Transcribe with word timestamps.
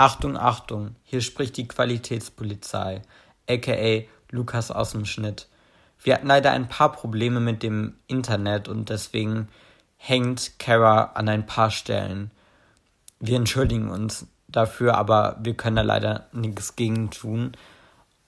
Achtung, 0.00 0.36
Achtung, 0.36 0.94
hier 1.02 1.20
spricht 1.20 1.56
die 1.56 1.66
Qualitätspolizei, 1.66 3.02
aka 3.48 4.04
Lukas 4.30 4.70
aus 4.70 4.92
dem 4.92 5.04
Schnitt. 5.04 5.48
Wir 6.00 6.14
hatten 6.14 6.28
leider 6.28 6.52
ein 6.52 6.68
paar 6.68 6.92
Probleme 6.92 7.40
mit 7.40 7.64
dem 7.64 7.94
Internet 8.06 8.68
und 8.68 8.90
deswegen 8.90 9.48
hängt 9.96 10.60
Kara 10.60 11.10
an 11.14 11.28
ein 11.28 11.46
paar 11.46 11.72
Stellen. 11.72 12.30
Wir 13.18 13.38
entschuldigen 13.38 13.90
uns 13.90 14.28
dafür, 14.46 14.96
aber 14.96 15.36
wir 15.42 15.54
können 15.54 15.74
da 15.74 15.82
leider 15.82 16.28
nichts 16.30 16.76
gegen 16.76 17.10
tun 17.10 17.56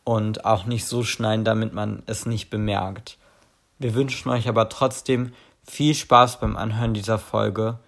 und 0.02 0.45
auch 0.45 0.64
nicht 0.64 0.87
so 0.87 1.05
schneiden, 1.05 1.45
damit 1.45 1.73
man 1.73 2.02
es 2.07 2.27
nicht 2.27 2.50
bemerkt. 2.50 3.16
Wir 3.79 3.95
wünschen 3.95 4.29
euch 4.30 4.48
aber 4.48 4.68
trotzdem 4.68 5.32
viel 5.64 5.95
Spaß 5.95 6.41
beim 6.41 6.57
Anhören 6.57 6.95
dieser 6.95 7.21
Folge 7.21 7.79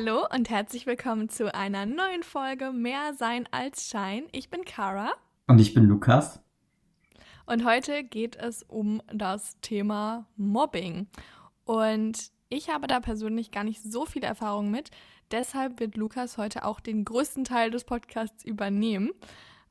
Hallo 0.00 0.24
und 0.32 0.48
herzlich 0.48 0.86
willkommen 0.86 1.28
zu 1.28 1.52
einer 1.52 1.84
neuen 1.84 2.22
Folge 2.22 2.70
Mehr 2.70 3.14
Sein 3.14 3.48
als 3.50 3.88
Schein. 3.88 4.22
Ich 4.30 4.48
bin 4.48 4.64
Kara. 4.64 5.10
Und 5.48 5.60
ich 5.60 5.74
bin 5.74 5.86
Lukas. 5.86 6.40
Und 7.46 7.64
heute 7.64 8.04
geht 8.04 8.36
es 8.36 8.62
um 8.62 9.02
das 9.12 9.58
Thema 9.60 10.24
Mobbing. 10.36 11.08
Und 11.64 12.30
ich 12.48 12.70
habe 12.70 12.86
da 12.86 13.00
persönlich 13.00 13.50
gar 13.50 13.64
nicht 13.64 13.82
so 13.82 14.06
viel 14.06 14.22
Erfahrung 14.22 14.70
mit. 14.70 14.92
Deshalb 15.32 15.80
wird 15.80 15.96
Lukas 15.96 16.38
heute 16.38 16.64
auch 16.64 16.78
den 16.78 17.04
größten 17.04 17.42
Teil 17.42 17.72
des 17.72 17.82
Podcasts 17.82 18.44
übernehmen, 18.44 19.10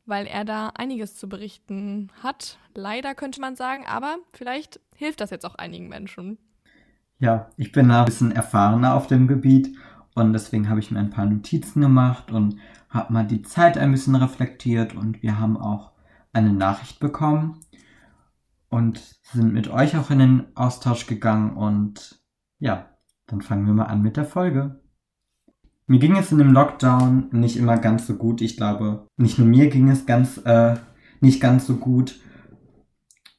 weil 0.05 0.27
er 0.27 0.43
da 0.43 0.73
einiges 0.75 1.15
zu 1.15 1.29
berichten 1.29 2.11
hat. 2.21 2.59
Leider 2.73 3.15
könnte 3.15 3.39
man 3.39 3.55
sagen, 3.55 3.85
aber 3.87 4.17
vielleicht 4.33 4.81
hilft 4.93 5.21
das 5.21 5.29
jetzt 5.29 5.45
auch 5.45 5.55
einigen 5.55 5.87
Menschen. 5.87 6.37
Ja, 7.17 7.49
ich 7.55 7.71
bin 7.71 7.87
da 7.87 8.01
ein 8.01 8.05
bisschen 8.05 8.33
erfahrener 8.33 8.93
auf 8.93 9.07
dem 9.07 9.29
Gebiet 9.29 9.73
und 10.17 10.33
deswegen 10.33 10.67
habe 10.67 10.79
ich 10.79 10.89
mir 10.89 10.99
ein 10.99 11.11
paar 11.11 11.25
Notizen 11.25 11.81
gemacht 11.81 12.31
und 12.31 12.57
habe 12.89 13.13
mal 13.13 13.27
die 13.27 13.43
Zeit 13.43 13.77
ein 13.77 13.91
bisschen 13.91 14.15
reflektiert 14.15 14.95
und 14.95 15.21
wir 15.21 15.39
haben 15.39 15.57
auch 15.57 15.91
eine 16.33 16.51
Nachricht 16.51 16.99
bekommen 16.99 17.61
und 18.69 19.19
sind 19.21 19.53
mit 19.53 19.67
euch 19.67 19.95
auch 19.95 20.09
in 20.09 20.19
den 20.19 20.45
Austausch 20.55 21.05
gegangen 21.05 21.55
und 21.55 22.19
ja, 22.57 22.89
dann 23.27 23.41
fangen 23.41 23.67
wir 23.67 23.73
mal 23.73 23.85
an 23.85 24.01
mit 24.01 24.17
der 24.17 24.25
Folge. 24.25 24.81
Mir 25.85 25.99
ging 25.99 26.17
es 26.17 26.31
in 26.31 26.39
dem 26.39 26.51
Lockdown 26.51 27.29
nicht 27.31 27.55
immer 27.55 27.77
ganz 27.77 28.07
so 28.07 28.15
gut. 28.15 28.41
Ich 28.41 28.57
glaube, 28.57 29.07
nicht 29.17 29.37
nur 29.37 29.47
mir 29.47 29.69
ging 29.69 29.87
es 29.89 30.05
ganz 30.07 30.37
äh, 30.45 30.77
nicht 31.21 31.39
ganz 31.39 31.67
so 31.67 31.77
gut. 31.77 32.19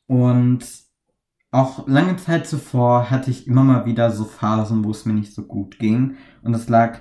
Und 0.06 0.65
auch 1.51 1.87
lange 1.87 2.17
Zeit 2.17 2.47
zuvor 2.47 3.11
hatte 3.11 3.31
ich 3.31 3.47
immer 3.47 3.65
mal 3.65 3.87
wieder 3.87 4.11
so 4.11 4.25
Phasen, 4.25 4.85
wo 4.85 4.91
es 4.91 5.07
mir 5.07 5.15
nicht 5.15 5.35
so 5.35 5.43
gut 5.43 5.79
ging. 5.79 6.17
Und 6.43 6.55
es 6.55 6.69
lag 6.69 7.01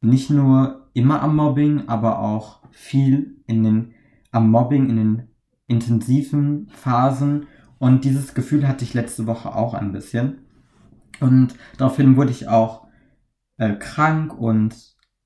nicht 0.00 0.30
nur 0.30 0.88
immer 0.94 1.22
am 1.22 1.36
Mobbing, 1.36 1.88
aber 1.88 2.20
auch 2.20 2.62
viel 2.70 3.42
in 3.46 3.62
den, 3.62 3.94
am 4.30 4.50
Mobbing 4.50 4.88
in 4.88 4.96
den 4.96 5.28
intensiven 5.66 6.68
Phasen. 6.70 7.46
Und 7.78 8.04
dieses 8.04 8.34
Gefühl 8.34 8.66
hatte 8.66 8.84
ich 8.84 8.94
letzte 8.94 9.26
Woche 9.26 9.54
auch 9.54 9.74
ein 9.74 9.92
bisschen. 9.92 10.46
Und 11.20 11.54
daraufhin 11.76 12.16
wurde 12.16 12.30
ich 12.30 12.48
auch 12.48 12.86
äh, 13.58 13.74
krank 13.74 14.36
und 14.36 14.74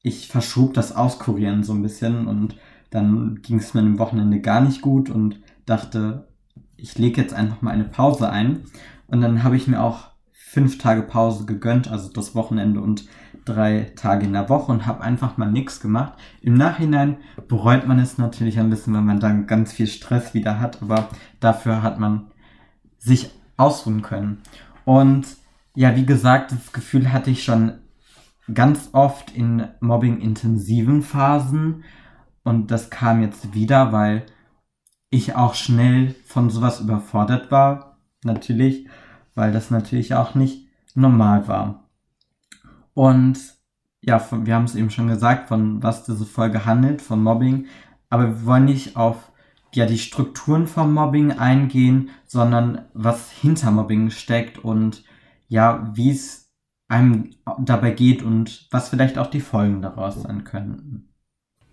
ich 0.03 0.29
verschob 0.29 0.75
das 0.75 0.95
Auskurieren 0.95 1.65
so 1.65 1.73
ein 1.73 1.83
bisschen 1.83 2.27
und 2.27 2.57
dann 2.91 3.41
ging 3.43 3.59
es 3.59 3.75
mir 3.75 3.81
am 3.81 3.99
Wochenende 3.99 4.41
gar 4.41 4.61
nicht 4.61 4.81
gut 4.81 5.11
und 5.11 5.41
dachte, 5.65 6.29
ich 6.77 6.99
lege 6.99 7.21
jetzt 7.21 7.35
einfach 7.35 7.63
mal 7.63 7.71
eine 7.71 7.85
Pause 7.85 8.31
ein. 8.31 8.65
Und 9.07 9.21
dann 9.21 9.43
habe 9.43 9.57
ich 9.57 9.67
mir 9.67 9.83
auch 9.83 10.11
fünf 10.33 10.79
Tage 10.79 11.03
Pause 11.03 11.45
gegönnt, 11.45 11.91
also 11.91 12.11
das 12.11 12.35
Wochenende 12.35 12.81
und 12.81 13.07
drei 13.45 13.93
Tage 13.97 14.27
in 14.27 14.33
der 14.33 14.49
Woche 14.49 14.73
und 14.73 14.87
habe 14.87 15.03
einfach 15.03 15.37
mal 15.37 15.51
nichts 15.51 15.81
gemacht. 15.81 16.15
Im 16.41 16.55
Nachhinein 16.55 17.19
bereut 17.49 17.87
man 17.87 17.99
es 17.99 18.19
natürlich 18.19 18.59
ein 18.59 18.71
bisschen, 18.71 18.93
weil 18.95 19.03
man 19.03 19.21
dann 19.21 19.47
ganz 19.47 19.73
viel 19.73 19.87
Stress 19.87 20.35
wieder 20.35 20.59
hat, 20.61 20.83
aber 20.83 21.09
dafür 21.41 21.83
hat 21.83 21.99
man 21.99 22.27
sich 22.99 23.31
ausruhen 23.57 24.03
können. 24.03 24.43
Und 24.85 25.27
ja, 25.75 25.95
wie 25.95 26.07
gesagt, 26.07 26.53
das 26.53 26.73
Gefühl 26.73 27.13
hatte 27.13 27.31
ich 27.31 27.45
schon 27.45 27.75
ganz 28.53 28.91
oft 28.93 29.31
in 29.37 29.69
Mobbing-intensiven 29.81 31.03
Phasen 31.03 31.85
und 32.45 32.71
das 32.71 32.91
kam 32.91 33.23
jetzt 33.23 33.55
wieder, 33.55 33.93
weil 33.93 34.25
ich 35.11 35.35
auch 35.35 35.55
schnell 35.55 36.15
von 36.25 36.51
sowas 36.51 36.81
überfordert 36.81 37.51
war, 37.51 37.99
natürlich, 38.25 38.89
weil 39.35 39.53
das 39.53 39.71
natürlich 39.71 40.15
auch 40.15 40.35
nicht 40.35 40.69
normal 40.95 41.49
war. 41.49 41.89
Und 42.95 43.39
ja, 44.01 44.25
wir 44.31 44.55
haben 44.55 44.65
es 44.65 44.75
eben 44.75 44.91
schon 44.91 45.09
gesagt, 45.09 45.49
von 45.49 45.83
was 45.83 46.05
diese 46.05 46.27
Folge 46.27 46.65
handelt, 46.65 47.03
von 47.03 47.23
Mobbing, 47.23 47.67
aber 48.09 48.29
wir 48.29 48.47
wollen 48.47 48.65
nicht 48.65 48.97
auf 48.97 49.33
ja, 49.75 49.85
die 49.85 49.99
Strukturen 49.99 50.67
vom 50.67 50.95
Mobbing 50.95 51.33
eingehen, 51.33 52.11
sondern 52.27 52.87
was 52.95 53.31
hinter 53.31 53.71
Mobbing 53.71 54.11
steckt 54.11 54.59
und 54.59 55.05
ja, 55.49 55.91
wie 55.95 56.11
es 56.11 56.51
einem 56.89 57.31
dabei 57.59 57.91
geht 57.91 58.23
und 58.23 58.69
was 58.71 58.89
vielleicht 58.89 59.19
auch 59.19 59.27
die 59.27 59.41
Folgen 59.41 59.83
daraus 59.83 60.23
sein 60.23 60.45
könnten. 60.45 61.09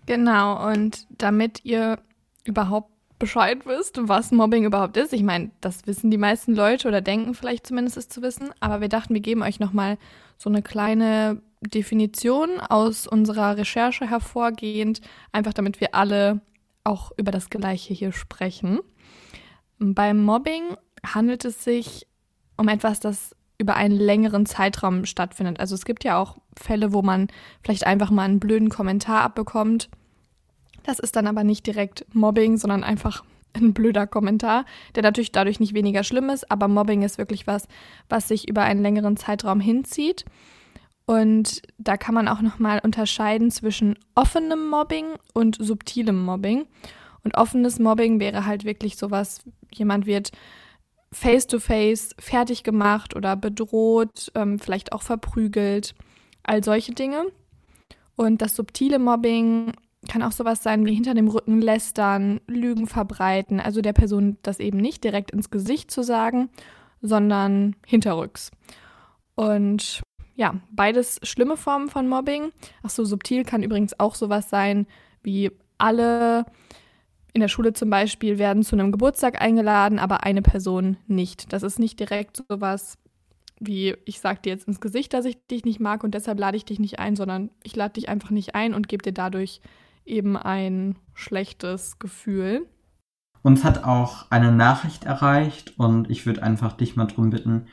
Genau, 0.06 0.70
und 0.70 1.06
damit 1.10 1.64
ihr 1.64 1.98
überhaupt 2.44 2.93
Bescheid 3.24 3.64
wisst, 3.64 3.98
was 4.02 4.32
Mobbing 4.32 4.66
überhaupt 4.66 4.98
ist. 4.98 5.14
Ich 5.14 5.22
meine, 5.22 5.50
das 5.62 5.86
wissen 5.86 6.10
die 6.10 6.18
meisten 6.18 6.54
Leute 6.54 6.88
oder 6.88 7.00
denken 7.00 7.32
vielleicht 7.32 7.66
zumindest 7.66 7.96
es 7.96 8.10
zu 8.10 8.20
wissen, 8.20 8.50
aber 8.60 8.82
wir 8.82 8.90
dachten, 8.90 9.14
wir 9.14 9.22
geben 9.22 9.42
euch 9.42 9.60
nochmal 9.60 9.96
so 10.36 10.50
eine 10.50 10.60
kleine 10.60 11.40
Definition 11.62 12.60
aus 12.60 13.06
unserer 13.06 13.56
Recherche 13.56 14.06
hervorgehend, 14.06 15.00
einfach 15.32 15.54
damit 15.54 15.80
wir 15.80 15.94
alle 15.94 16.42
auch 16.84 17.12
über 17.16 17.32
das 17.32 17.48
Gleiche 17.48 17.94
hier 17.94 18.12
sprechen. 18.12 18.80
Beim 19.78 20.22
Mobbing 20.22 20.76
handelt 21.02 21.46
es 21.46 21.64
sich 21.64 22.06
um 22.58 22.68
etwas, 22.68 23.00
das 23.00 23.34
über 23.56 23.76
einen 23.76 23.96
längeren 23.96 24.44
Zeitraum 24.44 25.06
stattfindet. 25.06 25.60
Also 25.60 25.74
es 25.74 25.86
gibt 25.86 26.04
ja 26.04 26.18
auch 26.18 26.36
Fälle, 26.58 26.92
wo 26.92 27.00
man 27.00 27.28
vielleicht 27.62 27.86
einfach 27.86 28.10
mal 28.10 28.24
einen 28.24 28.38
blöden 28.38 28.68
Kommentar 28.68 29.22
abbekommt 29.22 29.88
das 30.84 30.98
ist 30.98 31.16
dann 31.16 31.26
aber 31.26 31.44
nicht 31.44 31.66
direkt 31.66 32.06
Mobbing, 32.14 32.56
sondern 32.56 32.84
einfach 32.84 33.24
ein 33.54 33.72
blöder 33.72 34.06
Kommentar, 34.06 34.64
der 34.94 35.02
natürlich 35.02 35.32
dadurch 35.32 35.60
nicht 35.60 35.74
weniger 35.74 36.04
schlimm 36.04 36.28
ist, 36.30 36.50
aber 36.50 36.68
Mobbing 36.68 37.02
ist 37.02 37.18
wirklich 37.18 37.46
was, 37.46 37.66
was 38.08 38.28
sich 38.28 38.48
über 38.48 38.62
einen 38.62 38.82
längeren 38.82 39.16
Zeitraum 39.16 39.60
hinzieht. 39.60 40.24
Und 41.06 41.62
da 41.78 41.96
kann 41.96 42.14
man 42.14 42.28
auch 42.28 42.40
nochmal 42.40 42.80
unterscheiden 42.82 43.50
zwischen 43.50 43.98
offenem 44.14 44.68
Mobbing 44.68 45.06
und 45.34 45.56
subtilem 45.60 46.22
Mobbing. 46.24 46.66
Und 47.22 47.36
offenes 47.36 47.78
Mobbing 47.78 48.20
wäre 48.20 48.46
halt 48.46 48.64
wirklich 48.64 48.96
sowas, 48.96 49.42
jemand 49.72 50.06
wird 50.06 50.30
face-to-face 51.12 52.14
-face 52.16 52.20
fertig 52.20 52.64
gemacht 52.64 53.14
oder 53.14 53.36
bedroht, 53.36 54.32
ähm, 54.34 54.58
vielleicht 54.58 54.92
auch 54.92 55.02
verprügelt, 55.02 55.94
all 56.42 56.64
solche 56.64 56.92
Dinge. 56.92 57.26
Und 58.16 58.42
das 58.42 58.56
subtile 58.56 58.98
Mobbing 58.98 59.72
kann 60.08 60.22
auch 60.22 60.32
sowas 60.32 60.62
sein 60.62 60.86
wie 60.86 60.94
hinter 60.94 61.14
dem 61.14 61.28
Rücken 61.28 61.60
lästern, 61.60 62.40
Lügen 62.46 62.86
verbreiten, 62.86 63.60
also 63.60 63.80
der 63.80 63.92
Person 63.92 64.38
das 64.42 64.60
eben 64.60 64.78
nicht 64.78 65.04
direkt 65.04 65.30
ins 65.30 65.50
Gesicht 65.50 65.90
zu 65.90 66.02
sagen, 66.02 66.50
sondern 67.02 67.76
hinterrücks. 67.86 68.50
Und 69.34 70.02
ja, 70.36 70.56
beides 70.70 71.20
schlimme 71.22 71.56
Formen 71.56 71.88
von 71.88 72.08
Mobbing. 72.08 72.52
Ach 72.82 72.90
so, 72.90 73.04
subtil 73.04 73.44
kann 73.44 73.62
übrigens 73.62 73.98
auch 73.98 74.14
sowas 74.14 74.50
sein 74.50 74.86
wie 75.22 75.50
alle 75.78 76.44
in 77.32 77.40
der 77.40 77.48
Schule 77.48 77.72
zum 77.72 77.90
Beispiel 77.90 78.38
werden 78.38 78.62
zu 78.62 78.76
einem 78.76 78.92
Geburtstag 78.92 79.40
eingeladen, 79.40 79.98
aber 79.98 80.22
eine 80.22 80.42
Person 80.42 80.96
nicht. 81.06 81.52
Das 81.52 81.62
ist 81.62 81.78
nicht 81.78 81.98
direkt 81.98 82.44
sowas 82.48 82.96
wie 83.60 83.96
ich 84.04 84.20
sag 84.20 84.42
dir 84.42 84.50
jetzt 84.50 84.66
ins 84.66 84.80
Gesicht, 84.80 85.12
dass 85.12 85.24
ich 85.24 85.36
dich 85.46 85.64
nicht 85.64 85.80
mag 85.80 86.04
und 86.04 86.14
deshalb 86.14 86.38
lade 86.38 86.56
ich 86.56 86.64
dich 86.64 86.78
nicht 86.78 86.98
ein, 86.98 87.16
sondern 87.16 87.50
ich 87.62 87.76
lade 87.76 87.94
dich 87.94 88.08
einfach 88.08 88.30
nicht 88.30 88.54
ein 88.54 88.74
und 88.74 88.88
gebe 88.88 89.02
dir 89.02 89.12
dadurch 89.12 89.60
eben 90.04 90.36
ein 90.36 90.96
schlechtes 91.14 91.98
Gefühl. 91.98 92.66
Uns 93.42 93.62
hat 93.64 93.84
auch 93.84 94.30
eine 94.30 94.52
Nachricht 94.52 95.04
erreicht 95.04 95.78
und 95.78 96.10
ich 96.10 96.24
würde 96.24 96.42
einfach 96.42 96.72
dich 96.72 96.96
mal 96.96 97.06
darum 97.06 97.30
bitten, 97.30 97.66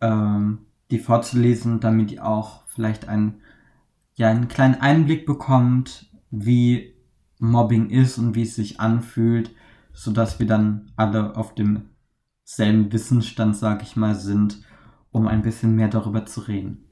ähm, 0.00 0.66
die 0.90 0.98
vorzulesen, 0.98 1.80
damit 1.80 2.12
ihr 2.12 2.26
auch 2.26 2.64
vielleicht 2.66 3.08
einen, 3.08 3.40
ja, 4.14 4.28
einen 4.28 4.48
kleinen 4.48 4.80
Einblick 4.80 5.24
bekommt, 5.24 6.10
wie 6.30 6.94
Mobbing 7.38 7.90
ist 7.90 8.18
und 8.18 8.34
wie 8.34 8.42
es 8.42 8.54
sich 8.54 8.80
anfühlt, 8.80 9.50
sodass 9.92 10.38
wir 10.38 10.46
dann 10.46 10.92
alle 10.96 11.36
auf 11.36 11.54
dem 11.54 11.90
selben 12.44 12.92
Wissensstand, 12.92 13.56
sag 13.56 13.82
ich 13.82 13.96
mal, 13.96 14.14
sind, 14.14 14.62
um 15.10 15.26
ein 15.26 15.42
bisschen 15.42 15.74
mehr 15.74 15.88
darüber 15.88 16.26
zu 16.26 16.40
reden. 16.42 16.84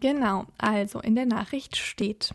Genau, 0.00 0.46
also 0.58 1.00
in 1.00 1.14
der 1.14 1.26
Nachricht 1.26 1.76
steht. 1.76 2.34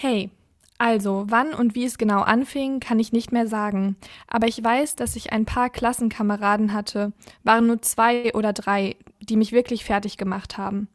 Hey, 0.00 0.30
also, 0.78 1.24
wann 1.26 1.52
und 1.52 1.74
wie 1.74 1.84
es 1.84 1.98
genau 1.98 2.20
anfing, 2.20 2.78
kann 2.78 3.00
ich 3.00 3.10
nicht 3.10 3.32
mehr 3.32 3.48
sagen. 3.48 3.96
Aber 4.28 4.46
ich 4.46 4.62
weiß, 4.62 4.94
dass 4.94 5.16
ich 5.16 5.32
ein 5.32 5.44
paar 5.44 5.70
Klassenkameraden 5.70 6.72
hatte, 6.72 7.12
waren 7.42 7.66
nur 7.66 7.82
zwei 7.82 8.32
oder 8.34 8.52
drei, 8.52 8.94
die 9.18 9.34
mich 9.34 9.50
wirklich 9.50 9.84
fertig 9.84 10.16
gemacht 10.16 10.56
haben. 10.56 10.86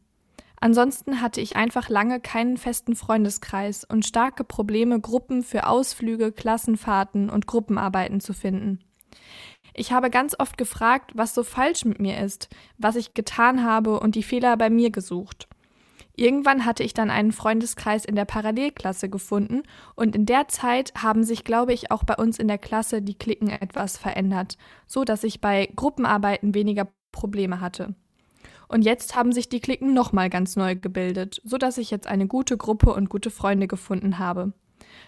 Ansonsten 0.58 1.20
hatte 1.20 1.42
ich 1.42 1.54
einfach 1.54 1.90
lange 1.90 2.18
keinen 2.18 2.56
festen 2.56 2.96
Freundeskreis 2.96 3.84
und 3.84 4.06
starke 4.06 4.42
Probleme, 4.42 4.98
Gruppen 5.00 5.42
für 5.42 5.66
Ausflüge, 5.66 6.32
Klassenfahrten 6.32 7.28
und 7.28 7.46
Gruppenarbeiten 7.46 8.20
zu 8.20 8.32
finden. 8.32 8.78
Ich 9.74 9.92
habe 9.92 10.08
ganz 10.08 10.34
oft 10.38 10.56
gefragt, 10.56 11.10
was 11.12 11.34
so 11.34 11.42
falsch 11.42 11.84
mit 11.84 12.00
mir 12.00 12.20
ist, 12.20 12.48
was 12.78 12.96
ich 12.96 13.12
getan 13.12 13.64
habe 13.64 14.00
und 14.00 14.14
die 14.14 14.22
Fehler 14.22 14.56
bei 14.56 14.70
mir 14.70 14.88
gesucht. 14.90 15.46
Irgendwann 16.16 16.64
hatte 16.64 16.84
ich 16.84 16.94
dann 16.94 17.10
einen 17.10 17.32
Freundeskreis 17.32 18.04
in 18.04 18.14
der 18.14 18.24
Parallelklasse 18.24 19.08
gefunden 19.08 19.62
und 19.96 20.14
in 20.14 20.26
der 20.26 20.46
Zeit 20.46 20.92
haben 20.94 21.24
sich, 21.24 21.42
glaube 21.42 21.72
ich, 21.72 21.90
auch 21.90 22.04
bei 22.04 22.14
uns 22.14 22.38
in 22.38 22.46
der 22.46 22.58
Klasse 22.58 23.02
die 23.02 23.18
Klicken 23.18 23.48
etwas 23.48 23.96
verändert, 23.96 24.56
so 24.86 25.04
dass 25.04 25.24
ich 25.24 25.40
bei 25.40 25.68
Gruppenarbeiten 25.74 26.54
weniger 26.54 26.88
Probleme 27.10 27.60
hatte. 27.60 27.94
Und 28.68 28.82
jetzt 28.82 29.16
haben 29.16 29.32
sich 29.32 29.48
die 29.48 29.60
Klicken 29.60 29.92
nochmal 29.92 30.30
ganz 30.30 30.56
neu 30.56 30.76
gebildet, 30.76 31.40
so 31.44 31.58
dass 31.58 31.78
ich 31.78 31.90
jetzt 31.90 32.06
eine 32.06 32.28
gute 32.28 32.56
Gruppe 32.56 32.94
und 32.94 33.08
gute 33.08 33.30
Freunde 33.30 33.66
gefunden 33.66 34.18
habe. 34.18 34.52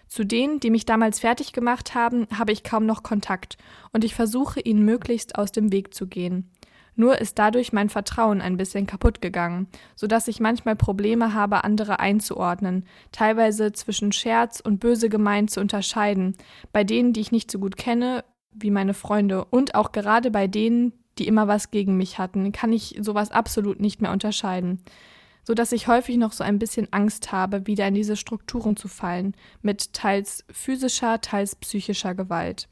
Zu 0.09 0.25
denen, 0.25 0.61
die 0.61 0.71
mich 0.71 0.87
damals 0.87 1.21
fertig 1.21 1.53
gemacht 1.53 1.95
haben, 1.95 2.27
habe 2.37 2.53
ich 2.53 2.65
kaum 2.65 2.87
noch 2.87 3.03
Kontakt 3.03 3.57
und 3.93 4.05
ich 4.05 4.15
versuche 4.15 4.61
ihnen 4.61 4.85
möglichst 4.85 5.37
aus 5.37 5.53
dem 5.53 5.73
Weg 5.73 5.95
zu 5.95 6.07
gehen. 6.07 6.51
Nur 6.97 7.19
ist 7.19 7.39
dadurch 7.39 7.75
mein 7.75 7.91
Vertrauen 7.91 8.41
ein 8.41 8.57
bisschen 8.57 8.87
kaputt 8.87 9.21
gegangen, 9.21 9.69
so 9.95 10.07
dass 10.07 10.29
ich 10.29 10.41
manchmal 10.41 10.77
Probleme 10.77 11.35
habe, 11.35 11.63
andere 11.63 12.01
einzuordnen, 12.01 12.87
teilweise 13.13 13.73
zwischen 13.73 14.13
Scherz 14.13 14.61
und 14.61 14.81
böse 14.81 15.11
gemeint 15.11 15.51
zu 15.51 15.61
unterscheiden, 15.61 16.37
bei 16.73 16.85
denen, 16.85 17.13
die 17.13 17.21
ich 17.21 17.33
nicht 17.33 17.51
so 17.51 17.59
gut 17.59 17.77
kenne, 17.77 18.25
wie 18.51 18.71
meine 18.71 18.95
Freunde, 18.95 19.45
und 19.45 19.75
auch 19.75 19.93
gerade 19.93 20.31
bei 20.31 20.47
denen, 20.47 20.95
die 21.19 21.27
immer 21.27 21.49
was 21.49 21.71
gegen 21.71 21.99
mich 21.99 22.19
hatten, 22.19 22.51
kann 22.53 22.73
ich 22.73 22.99
sowas 23.01 23.31
absolut 23.31 23.79
nicht 23.79 24.01
mehr 24.01 24.13
unterscheiden, 24.13 24.83
so 25.45 25.53
dass 25.53 25.73
ich 25.73 25.89
häufig 25.89 26.17
noch 26.17 26.33
so 26.33 26.45
ein 26.45 26.59
bisschen 26.59 26.89
Angst 26.93 27.31
habe, 27.31 27.67
wieder 27.67 27.87
in 27.87 27.95
diese 27.95 28.17
Strukturen 28.17 28.77
zu 28.77 28.89
fallen, 28.89 29.35
mit 29.61 29.93
teils 29.93 30.45
physischer, 30.51 31.21
teils 31.21 31.57
psychischer 31.57 32.15
Gewalt. 32.15 32.69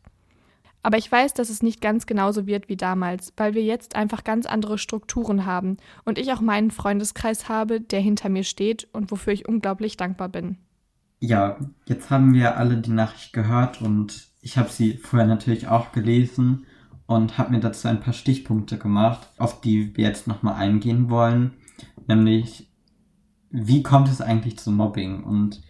Aber 0.85 0.99
ich 0.99 1.11
weiß, 1.11 1.33
dass 1.33 1.49
es 1.49 1.63
nicht 1.63 1.81
ganz 1.81 2.05
genauso 2.05 2.47
wird 2.47 2.69
wie 2.69 2.77
damals, 2.77 3.33
weil 3.39 3.55
wir 3.55 3.63
jetzt 3.63 3.97
einfach 3.97 4.23
ganz 4.23 4.45
andere 4.45 4.77
Strukturen 4.77 5.47
haben 5.47 5.79
und 6.05 6.19
ich 6.19 6.31
auch 6.31 6.43
meinen 6.43 6.71
Freundeskreis 6.71 7.49
habe, 7.49 7.81
der 7.81 8.01
hinter 8.01 8.29
mir 8.29 8.45
steht 8.45 8.87
und 8.93 9.11
wofür 9.11 9.33
ich 9.33 9.49
unglaublich 9.49 9.97
dankbar 9.97 10.29
bin. 10.29 10.59
Ja, 11.21 11.57
jetzt 11.87 12.11
haben 12.11 12.35
wir 12.35 12.59
alle 12.59 12.77
die 12.77 12.91
Nachricht 12.91 13.33
gehört 13.33 13.81
und 13.81 14.29
ich 14.43 14.59
habe 14.59 14.69
sie 14.69 14.99
vorher 14.99 15.27
natürlich 15.27 15.69
auch 15.69 15.91
gelesen 15.91 16.67
und 17.07 17.39
habe 17.39 17.53
mir 17.53 17.61
dazu 17.61 17.89
ein 17.89 18.01
paar 18.01 18.13
Stichpunkte 18.13 18.77
gemacht, 18.77 19.27
auf 19.39 19.63
die 19.63 19.97
wir 19.97 20.05
jetzt 20.05 20.27
nochmal 20.27 20.57
eingehen 20.57 21.09
wollen. 21.09 21.55
Nämlich, 22.07 22.69
wie 23.49 23.83
kommt 23.83 24.09
es 24.09 24.21
eigentlich 24.21 24.59
zu 24.59 24.71
Mobbing? 24.71 25.25
Und 25.25 25.63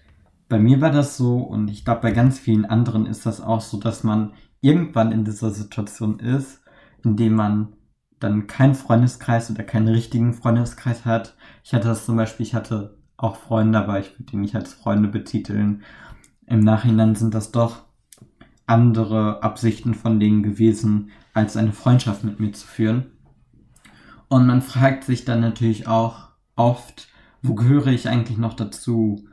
bei 0.48 0.58
mir 0.58 0.80
war 0.80 0.90
das 0.90 1.16
so 1.16 1.38
und 1.38 1.68
ich 1.68 1.84
glaube, 1.84 2.02
bei 2.02 2.12
ganz 2.12 2.38
vielen 2.38 2.64
anderen 2.64 3.06
ist 3.06 3.26
das 3.26 3.40
auch 3.40 3.60
so, 3.60 3.78
dass 3.78 4.04
man 4.04 4.32
irgendwann 4.60 5.12
in 5.12 5.24
dieser 5.24 5.50
Situation 5.50 6.18
ist, 6.18 6.62
in 7.02 7.16
dem 7.16 7.34
man 7.34 7.74
dann 8.20 8.46
keinen 8.46 8.74
Freundeskreis 8.74 9.50
oder 9.50 9.64
keinen 9.64 9.88
richtigen 9.88 10.32
Freundeskreis 10.32 11.04
hat. 11.04 11.36
Ich 11.62 11.74
hatte 11.74 11.88
das 11.88 12.06
zum 12.06 12.16
Beispiel, 12.16 12.46
ich 12.46 12.54
hatte 12.54 12.96
auch 13.16 13.36
Freunde, 13.36 13.78
aber 13.78 14.00
ich 14.00 14.12
würde 14.12 14.24
die 14.24 14.36
nicht 14.36 14.54
als 14.54 14.72
Freunde 14.72 15.08
betiteln. 15.08 15.82
Im 16.46 16.60
Nachhinein 16.60 17.14
sind 17.14 17.34
das 17.34 17.52
doch 17.52 17.84
andere 18.66 19.42
Absichten 19.42 19.94
von 19.94 20.20
denen 20.20 20.42
gewesen, 20.42 21.10
als 21.34 21.56
eine 21.56 21.72
Freundschaft 21.72 22.24
mit 22.24 22.40
mir 22.40 22.52
zu 22.52 22.66
führen. 22.66 23.06
Und 24.28 24.46
man 24.46 24.62
fragt 24.62 25.04
sich 25.04 25.24
dann 25.24 25.40
natürlich 25.40 25.86
auch 25.86 26.28
oft, 26.56 27.08
wo 27.42 27.54
gehöre 27.54 27.88
ich 27.88 28.08
eigentlich 28.08 28.38
noch 28.38 28.54
dazu? 28.54 29.28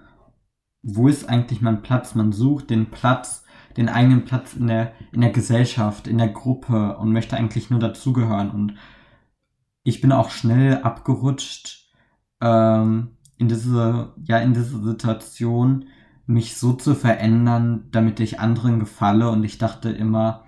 Wo 0.83 1.07
ist 1.07 1.29
eigentlich 1.29 1.61
mein 1.61 1.81
Platz? 1.81 2.15
Man 2.15 2.31
sucht 2.31 2.69
den 2.69 2.89
Platz, 2.89 3.45
den 3.77 3.89
eigenen 3.89 4.25
Platz 4.25 4.53
in 4.53 4.67
der, 4.67 4.93
in 5.11 5.21
der 5.21 5.31
Gesellschaft, 5.31 6.07
in 6.07 6.17
der 6.17 6.29
Gruppe 6.29 6.97
und 6.97 7.11
möchte 7.11 7.37
eigentlich 7.37 7.69
nur 7.69 7.79
dazugehören. 7.79 8.51
Und 8.51 8.75
ich 9.83 10.01
bin 10.01 10.11
auch 10.11 10.29
schnell 10.29 10.81
abgerutscht 10.81 11.91
ähm, 12.41 13.17
in 13.37 13.47
diese, 13.47 14.13
ja, 14.23 14.39
in 14.39 14.53
diese 14.53 14.81
Situation, 14.83 15.85
mich 16.25 16.57
so 16.57 16.73
zu 16.73 16.95
verändern, 16.95 17.87
damit 17.91 18.19
ich 18.19 18.39
anderen 18.39 18.79
gefalle. 18.79 19.29
Und 19.29 19.43
ich 19.43 19.57
dachte 19.57 19.89
immer, 19.89 20.45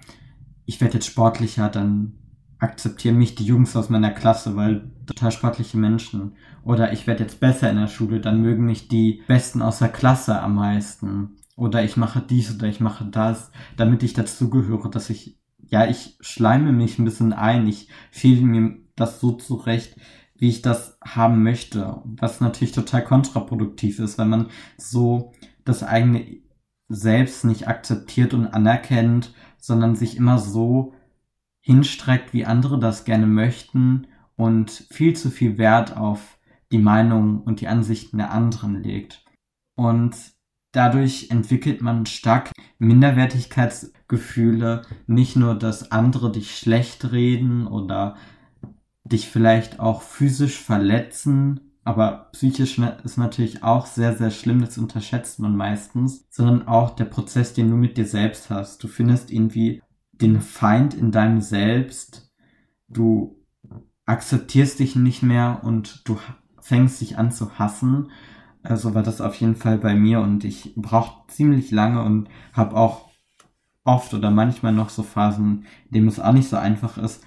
ich 0.65 0.79
werde 0.81 0.95
jetzt 0.95 1.07
sportlicher, 1.07 1.69
dann 1.69 2.13
akzeptieren 2.59 3.17
mich 3.17 3.35
die 3.35 3.45
Jungs 3.45 3.75
aus 3.75 3.89
meiner 3.89 4.11
Klasse, 4.11 4.55
weil 4.55 4.91
total 5.05 5.31
sportliche 5.31 5.77
Menschen. 5.77 6.35
Oder 6.63 6.93
ich 6.93 7.07
werde 7.07 7.23
jetzt 7.23 7.39
besser 7.39 7.69
in 7.69 7.77
der 7.77 7.87
Schule, 7.87 8.19
dann 8.19 8.41
mögen 8.41 8.65
mich 8.65 8.87
die 8.87 9.21
Besten 9.27 9.61
aus 9.61 9.79
der 9.79 9.89
Klasse 9.89 10.41
am 10.41 10.55
meisten. 10.55 11.37
Oder 11.55 11.83
ich 11.83 11.97
mache 11.97 12.21
dies 12.21 12.55
oder 12.55 12.67
ich 12.67 12.79
mache 12.79 13.05
das, 13.05 13.51
damit 13.77 14.01
ich 14.03 14.13
dazugehöre, 14.13 14.89
dass 14.89 15.09
ich, 15.09 15.37
ja, 15.57 15.85
ich 15.87 16.17
schleime 16.19 16.71
mich 16.71 16.97
ein 16.97 17.05
bisschen 17.05 17.33
ein, 17.33 17.67
ich 17.67 17.89
fehle 18.11 18.41
mir 18.41 18.77
das 18.95 19.19
so 19.19 19.33
zurecht, 19.33 19.97
wie 20.35 20.49
ich 20.49 20.61
das 20.61 20.97
haben 21.03 21.43
möchte, 21.43 22.01
was 22.05 22.41
natürlich 22.41 22.73
total 22.73 23.03
kontraproduktiv 23.03 23.99
ist, 23.99 24.17
wenn 24.17 24.29
man 24.29 24.47
so 24.77 25.31
das 25.63 25.83
eigene 25.83 26.41
selbst 26.89 27.45
nicht 27.45 27.67
akzeptiert 27.67 28.33
und 28.33 28.47
anerkennt, 28.47 29.33
sondern 29.57 29.95
sich 29.95 30.17
immer 30.17 30.39
so 30.39 30.93
hinstreckt, 31.59 32.33
wie 32.33 32.45
andere 32.45 32.79
das 32.79 33.05
gerne 33.05 33.25
möchten 33.27 34.07
und 34.35 34.69
viel 34.69 35.15
zu 35.15 35.29
viel 35.29 35.57
Wert 35.57 35.95
auf 35.95 36.37
die 36.71 36.79
Meinung 36.79 37.41
und 37.41 37.61
die 37.61 37.67
Ansichten 37.67 38.17
der 38.17 38.31
anderen 38.31 38.81
legt. 38.81 39.23
Und 39.75 40.15
Dadurch 40.73 41.29
entwickelt 41.29 41.81
man 41.81 42.05
stark 42.07 42.51
Minderwertigkeitsgefühle, 42.79 44.81
nicht 45.05 45.35
nur, 45.35 45.53
dass 45.53 45.91
andere 45.91 46.31
dich 46.31 46.57
schlecht 46.57 47.11
reden 47.11 47.67
oder 47.67 48.15
dich 49.03 49.29
vielleicht 49.29 49.79
auch 49.79 50.01
physisch 50.01 50.59
verletzen, 50.59 51.59
aber 51.83 52.29
psychisch 52.31 52.79
ist 53.03 53.17
natürlich 53.17 53.61
auch 53.61 53.85
sehr, 53.85 54.17
sehr 54.17 54.31
schlimm, 54.31 54.61
das 54.61 54.79
unterschätzt 54.79 55.39
man 55.39 55.55
meistens, 55.55 56.25
sondern 56.31 56.67
auch 56.67 56.95
der 56.95 57.05
Prozess, 57.05 57.53
den 57.53 57.69
du 57.69 57.75
mit 57.75 57.97
dir 57.97 58.07
selbst 58.07 58.49
hast. 58.49 58.83
Du 58.83 58.87
findest 58.87 59.31
irgendwie 59.31 59.83
den 60.11 60.41
Feind 60.41 60.95
in 60.95 61.11
deinem 61.11 61.41
Selbst, 61.41 62.31
du 62.87 63.39
akzeptierst 64.05 64.79
dich 64.79 64.95
nicht 64.95 65.21
mehr 65.21 65.61
und 65.63 66.01
du 66.05 66.17
fängst 66.63 67.01
dich 67.01 67.17
an 67.17 67.31
zu 67.31 67.59
hassen 67.59 68.09
also 68.63 68.95
war 68.95 69.03
das 69.03 69.19
auf 69.19 69.35
jeden 69.35 69.55
Fall 69.55 69.77
bei 69.77 69.93
mir 69.93 70.21
und 70.21 70.45
ich 70.45 70.73
brauche 70.75 71.27
ziemlich 71.27 71.69
lange 71.71 72.01
und 72.01 72.29
habe 72.53 72.75
auch 72.75 73.09
oft 73.83 74.13
oder 74.13 74.31
manchmal 74.31 74.71
noch 74.71 74.89
so 74.89 75.03
Phasen, 75.03 75.65
in 75.85 75.91
denen 75.91 76.07
es 76.07 76.19
auch 76.19 76.31
nicht 76.31 76.47
so 76.47 76.55
einfach 76.55 76.97
ist, 76.97 77.25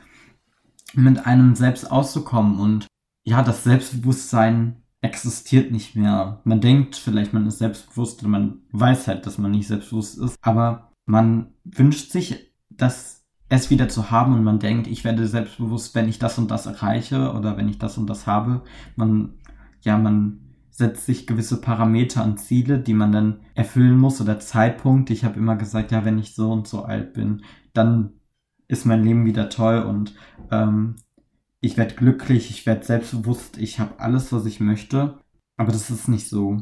mit 0.95 1.27
einem 1.27 1.55
selbst 1.55 1.91
auszukommen 1.91 2.59
und 2.59 2.87
ja, 3.25 3.43
das 3.43 3.65
Selbstbewusstsein 3.65 4.83
existiert 5.03 5.73
nicht 5.73 5.95
mehr. 5.95 6.41
Man 6.45 6.63
denkt 6.63 6.97
vielleicht, 6.97 7.35
man 7.35 7.47
ist 7.47 7.59
selbstbewusst 7.59 8.23
und 8.23 8.31
man 8.31 8.63
weiß 8.73 9.07
halt, 9.09 9.27
dass 9.27 9.37
man 9.37 9.51
nicht 9.51 9.67
selbstbewusst 9.67 10.19
ist, 10.19 10.37
aber 10.41 10.93
man 11.05 11.53
wünscht 11.65 12.11
sich, 12.11 12.53
dass 12.71 13.16
es 13.49 13.71
wieder 13.71 13.89
zu 13.89 14.11
haben 14.11 14.35
und 14.35 14.43
man 14.43 14.59
denkt, 14.59 14.87
ich 14.87 15.05
werde 15.05 15.27
selbstbewusst, 15.27 15.95
wenn 15.95 16.09
ich 16.09 16.19
das 16.19 16.39
und 16.39 16.51
das 16.51 16.67
erreiche 16.67 17.33
oder 17.33 17.57
wenn 17.57 17.69
ich 17.69 17.79
das 17.79 17.97
und 17.97 18.09
das 18.09 18.27
habe. 18.27 18.63
Man, 18.97 19.35
ja, 19.83 19.97
man 19.97 20.41
setzt 20.71 21.07
sich 21.07 21.27
gewisse 21.27 21.61
Parameter 21.61 22.25
und 22.25 22.39
Ziele, 22.39 22.79
die 22.79 22.95
man 22.95 23.13
dann 23.13 23.41
erfüllen 23.55 23.99
muss 23.99 24.21
oder 24.21 24.41
Zeitpunkt. 24.41 25.11
Ich 25.11 25.25
habe 25.25 25.39
immer 25.39 25.57
gesagt, 25.57 25.93
ja, 25.93 26.05
wenn 26.05 26.19
ich 26.19 26.35
so 26.35 26.51
und 26.51 26.67
so 26.67 26.85
alt 26.85 27.15
bin, 27.15 27.43
dann 27.73 28.15
ist 28.69 28.85
mein 28.85 29.05
Leben 29.05 29.25
wieder 29.25 29.49
toll 29.49 29.83
und 29.83 30.15
ähm, 30.51 30.97
ich 31.61 31.77
werde 31.77 31.95
glücklich, 31.95 32.51
ich 32.51 32.67
werde 32.67 32.85
selbstbewusst, 32.85 33.59
ich 33.59 33.79
habe 33.79 34.01
alles, 34.01 34.33
was 34.33 34.45
ich 34.45 34.61
möchte. 34.61 35.19
Aber 35.57 35.73
das 35.73 35.89
ist 35.89 36.09
nicht 36.09 36.29
so. 36.29 36.61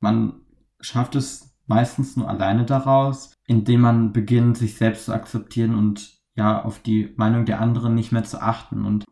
Man 0.00 0.40
schafft 0.80 1.14
es 1.14 1.54
meistens 1.66 2.16
nur 2.16 2.28
alleine 2.28 2.64
daraus, 2.64 3.34
indem 3.46 3.82
man 3.82 4.12
beginnt, 4.12 4.58
sich 4.58 4.76
selbst 4.76 5.04
zu 5.04 5.12
akzeptieren 5.12 5.74
und 5.74 6.21
ja, 6.34 6.62
auf 6.62 6.78
die 6.80 7.12
Meinung 7.16 7.44
der 7.44 7.60
anderen 7.60 7.94
nicht 7.94 8.12
mehr 8.12 8.24
zu 8.24 8.40
achten. 8.40 8.84
Und 8.84 9.04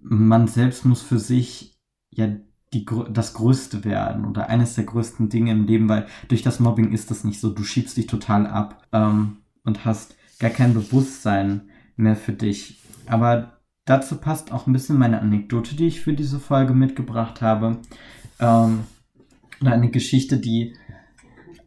man 0.00 0.46
selbst 0.48 0.84
muss 0.84 1.02
für 1.02 1.18
sich 1.18 1.78
ja 2.10 2.28
die, 2.72 2.86
das 3.10 3.34
Größte 3.34 3.84
werden 3.84 4.24
oder 4.24 4.48
eines 4.48 4.74
der 4.74 4.84
größten 4.84 5.28
Dinge 5.28 5.52
im 5.52 5.66
Leben, 5.66 5.88
weil 5.88 6.06
durch 6.28 6.42
das 6.42 6.60
Mobbing 6.60 6.92
ist 6.92 7.10
das 7.10 7.24
nicht 7.24 7.40
so. 7.40 7.50
Du 7.50 7.64
schiebst 7.64 7.96
dich 7.96 8.06
total 8.06 8.46
ab 8.46 8.86
ähm, 8.92 9.38
und 9.64 9.84
hast 9.84 10.16
gar 10.38 10.50
kein 10.50 10.74
Bewusstsein 10.74 11.70
mehr 11.96 12.16
für 12.16 12.32
dich. 12.32 12.80
Aber 13.06 13.58
dazu 13.84 14.16
passt 14.16 14.52
auch 14.52 14.66
ein 14.66 14.72
bisschen 14.72 14.98
meine 14.98 15.20
Anekdote, 15.20 15.76
die 15.76 15.86
ich 15.86 16.00
für 16.00 16.12
diese 16.12 16.38
Folge 16.38 16.74
mitgebracht 16.74 17.40
habe. 17.40 17.78
Ähm, 18.38 18.80
oder 19.60 19.72
eine 19.72 19.90
Geschichte, 19.90 20.38
die 20.38 20.76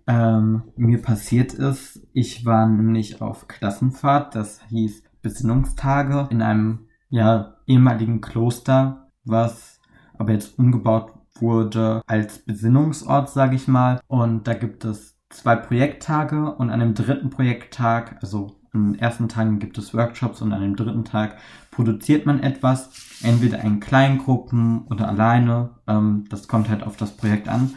ähm, 0.07 0.63
mir 0.75 1.01
passiert 1.01 1.53
ist. 1.53 2.05
Ich 2.13 2.45
war 2.45 2.67
nämlich 2.67 3.21
auf 3.21 3.47
Klassenfahrt, 3.47 4.35
das 4.35 4.61
hieß 4.69 5.03
Besinnungstage 5.21 6.27
in 6.31 6.41
einem 6.41 6.87
ja, 7.09 7.55
ehemaligen 7.67 8.21
Kloster, 8.21 9.09
was 9.23 9.79
aber 10.17 10.33
jetzt 10.33 10.57
umgebaut 10.57 11.11
wurde 11.35 12.01
als 12.07 12.39
Besinnungsort, 12.39 13.29
sage 13.29 13.55
ich 13.55 13.67
mal. 13.67 13.99
Und 14.07 14.47
da 14.47 14.53
gibt 14.53 14.85
es 14.85 15.17
zwei 15.29 15.55
Projekttage 15.55 16.53
und 16.55 16.69
an 16.69 16.79
dem 16.79 16.93
dritten 16.93 17.29
Projekttag, 17.29 18.17
also 18.21 18.57
an 18.73 18.93
den 18.93 18.99
ersten 18.99 19.27
Tagen 19.27 19.59
gibt 19.59 19.77
es 19.77 19.93
Workshops 19.93 20.41
und 20.41 20.53
an 20.53 20.61
dem 20.61 20.75
dritten 20.75 21.03
Tag 21.03 21.37
produziert 21.71 22.25
man 22.25 22.41
etwas, 22.41 23.19
entweder 23.23 23.59
in 23.61 23.79
kleinen 23.79 24.19
Gruppen 24.19 24.85
oder 24.87 25.07
alleine. 25.09 25.71
Ähm, 25.87 26.25
das 26.29 26.47
kommt 26.47 26.69
halt 26.69 26.83
auf 26.83 26.95
das 26.95 27.17
Projekt 27.17 27.49
an. 27.49 27.75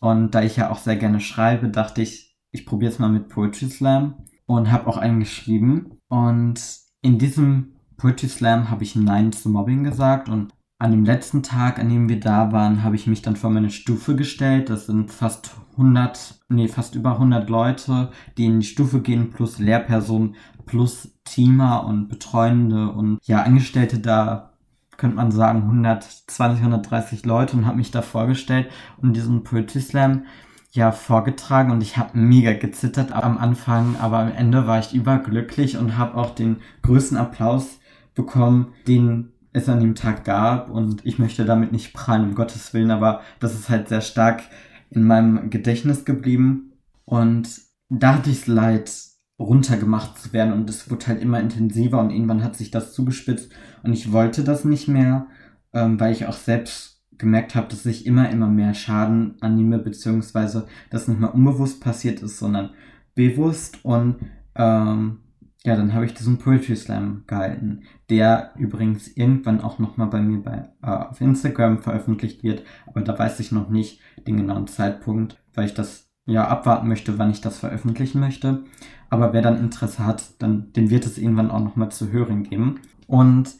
Und 0.00 0.34
da 0.34 0.42
ich 0.42 0.56
ja 0.56 0.70
auch 0.70 0.78
sehr 0.78 0.96
gerne 0.96 1.20
schreibe, 1.20 1.68
dachte 1.68 2.02
ich, 2.02 2.36
ich 2.50 2.66
probiere 2.66 2.92
es 2.92 2.98
mal 2.98 3.08
mit 3.08 3.28
Poetry 3.28 3.68
Slam 3.68 4.14
und 4.46 4.70
habe 4.70 4.86
auch 4.86 4.96
einen 4.96 5.20
geschrieben. 5.20 5.98
Und 6.08 6.60
in 7.02 7.18
diesem 7.18 7.76
Poetry 7.96 8.28
Slam 8.28 8.70
habe 8.70 8.84
ich 8.84 8.96
Nein 8.96 9.32
zu 9.32 9.48
Mobbing 9.48 9.84
gesagt 9.84 10.28
und 10.28 10.52
an 10.78 10.90
dem 10.90 11.04
letzten 11.04 11.42
Tag, 11.42 11.78
an 11.78 11.88
dem 11.88 12.08
wir 12.08 12.20
da 12.20 12.52
waren, 12.52 12.82
habe 12.82 12.96
ich 12.96 13.06
mich 13.06 13.22
dann 13.22 13.36
vor 13.36 13.48
meine 13.50 13.70
Stufe 13.70 14.14
gestellt. 14.14 14.68
Das 14.68 14.86
sind 14.86 15.10
fast 15.10 15.56
100, 15.72 16.40
nee, 16.50 16.68
fast 16.68 16.94
über 16.94 17.12
100 17.12 17.48
Leute, 17.48 18.10
die 18.36 18.44
in 18.44 18.60
die 18.60 18.66
Stufe 18.66 19.00
gehen, 19.00 19.30
plus 19.30 19.58
Lehrpersonen, 19.58 20.36
plus 20.66 21.16
Teamer 21.24 21.86
und 21.86 22.08
Betreuende 22.08 22.92
und 22.92 23.18
ja, 23.22 23.42
Angestellte 23.42 24.00
da, 24.00 24.55
könnte 24.96 25.16
man 25.16 25.30
sagen, 25.30 25.62
120, 25.62 26.60
130 26.60 27.24
Leute 27.24 27.56
und 27.56 27.66
habe 27.66 27.76
mich 27.76 27.90
da 27.90 28.02
vorgestellt 28.02 28.68
und 28.98 29.14
diesen 29.14 29.42
Poetry 29.42 29.80
Slam 29.80 30.24
ja 30.72 30.92
vorgetragen 30.92 31.70
und 31.70 31.82
ich 31.82 31.96
habe 31.96 32.18
mega 32.18 32.52
gezittert 32.52 33.12
am 33.12 33.38
Anfang, 33.38 33.96
aber 33.98 34.18
am 34.18 34.32
Ende 34.32 34.66
war 34.66 34.78
ich 34.78 34.94
überglücklich 34.94 35.78
und 35.78 35.96
habe 35.96 36.16
auch 36.16 36.34
den 36.34 36.56
größten 36.82 37.16
Applaus 37.16 37.78
bekommen, 38.14 38.74
den 38.86 39.32
es 39.52 39.68
an 39.68 39.80
dem 39.80 39.94
Tag 39.94 40.24
gab 40.24 40.70
und 40.70 41.04
ich 41.04 41.18
möchte 41.18 41.44
damit 41.44 41.72
nicht 41.72 41.94
prallen, 41.94 42.24
um 42.24 42.34
Gottes 42.34 42.74
Willen, 42.74 42.90
aber 42.90 43.22
das 43.40 43.54
ist 43.54 43.70
halt 43.70 43.88
sehr 43.88 44.02
stark 44.02 44.42
in 44.90 45.04
meinem 45.04 45.50
Gedächtnis 45.50 46.04
geblieben 46.04 46.72
und 47.04 47.48
da 47.88 48.14
hatte 48.14 48.30
ich 48.30 48.42
es 48.42 48.46
leid, 48.46 48.92
runtergemacht 49.38 50.18
zu 50.18 50.32
werden 50.32 50.52
und 50.52 50.70
es 50.70 50.90
wurde 50.90 51.08
halt 51.08 51.20
immer 51.20 51.40
intensiver 51.40 52.00
und 52.00 52.10
irgendwann 52.10 52.42
hat 52.42 52.56
sich 52.56 52.70
das 52.70 52.92
zugespitzt 52.92 53.52
und 53.82 53.92
ich 53.92 54.12
wollte 54.12 54.44
das 54.44 54.64
nicht 54.64 54.88
mehr, 54.88 55.26
ähm, 55.72 56.00
weil 56.00 56.12
ich 56.12 56.26
auch 56.26 56.36
selbst 56.36 57.02
gemerkt 57.18 57.54
habe, 57.54 57.68
dass 57.68 57.84
ich 57.86 58.06
immer, 58.06 58.30
immer 58.30 58.48
mehr 58.48 58.74
Schaden 58.74 59.36
annehme, 59.40 59.78
beziehungsweise 59.78 60.66
das 60.90 61.08
nicht 61.08 61.20
mal 61.20 61.28
unbewusst 61.28 61.82
passiert 61.82 62.22
ist, 62.22 62.38
sondern 62.38 62.70
bewusst 63.14 63.84
und 63.84 64.16
ähm, 64.54 65.18
ja, 65.64 65.74
dann 65.74 65.92
habe 65.94 66.06
ich 66.06 66.14
diesen 66.14 66.38
Poetry 66.38 66.76
Slam 66.76 67.24
gehalten, 67.26 67.82
der 68.08 68.52
übrigens 68.56 69.08
irgendwann 69.08 69.60
auch 69.60 69.78
nochmal 69.78 70.06
bei 70.06 70.22
mir 70.22 70.40
bei, 70.40 70.70
äh, 70.82 70.86
auf 70.86 71.20
Instagram 71.20 71.82
veröffentlicht 71.82 72.42
wird, 72.42 72.62
aber 72.86 73.02
da 73.02 73.18
weiß 73.18 73.40
ich 73.40 73.52
noch 73.52 73.68
nicht 73.68 74.00
den 74.26 74.36
genauen 74.36 74.68
Zeitpunkt, 74.68 75.42
weil 75.54 75.66
ich 75.66 75.74
das 75.74 76.05
ja 76.26 76.46
abwarten 76.48 76.88
möchte, 76.88 77.18
wann 77.18 77.30
ich 77.30 77.40
das 77.40 77.58
veröffentlichen 77.58 78.20
möchte. 78.20 78.64
Aber 79.08 79.32
wer 79.32 79.42
dann 79.42 79.58
Interesse 79.58 80.04
hat, 80.04 80.24
dann 80.40 80.72
den 80.72 80.90
wird 80.90 81.06
es 81.06 81.18
irgendwann 81.18 81.50
auch 81.50 81.60
nochmal 81.60 81.90
zu 81.90 82.10
hören 82.10 82.42
geben. 82.42 82.80
Und 83.06 83.54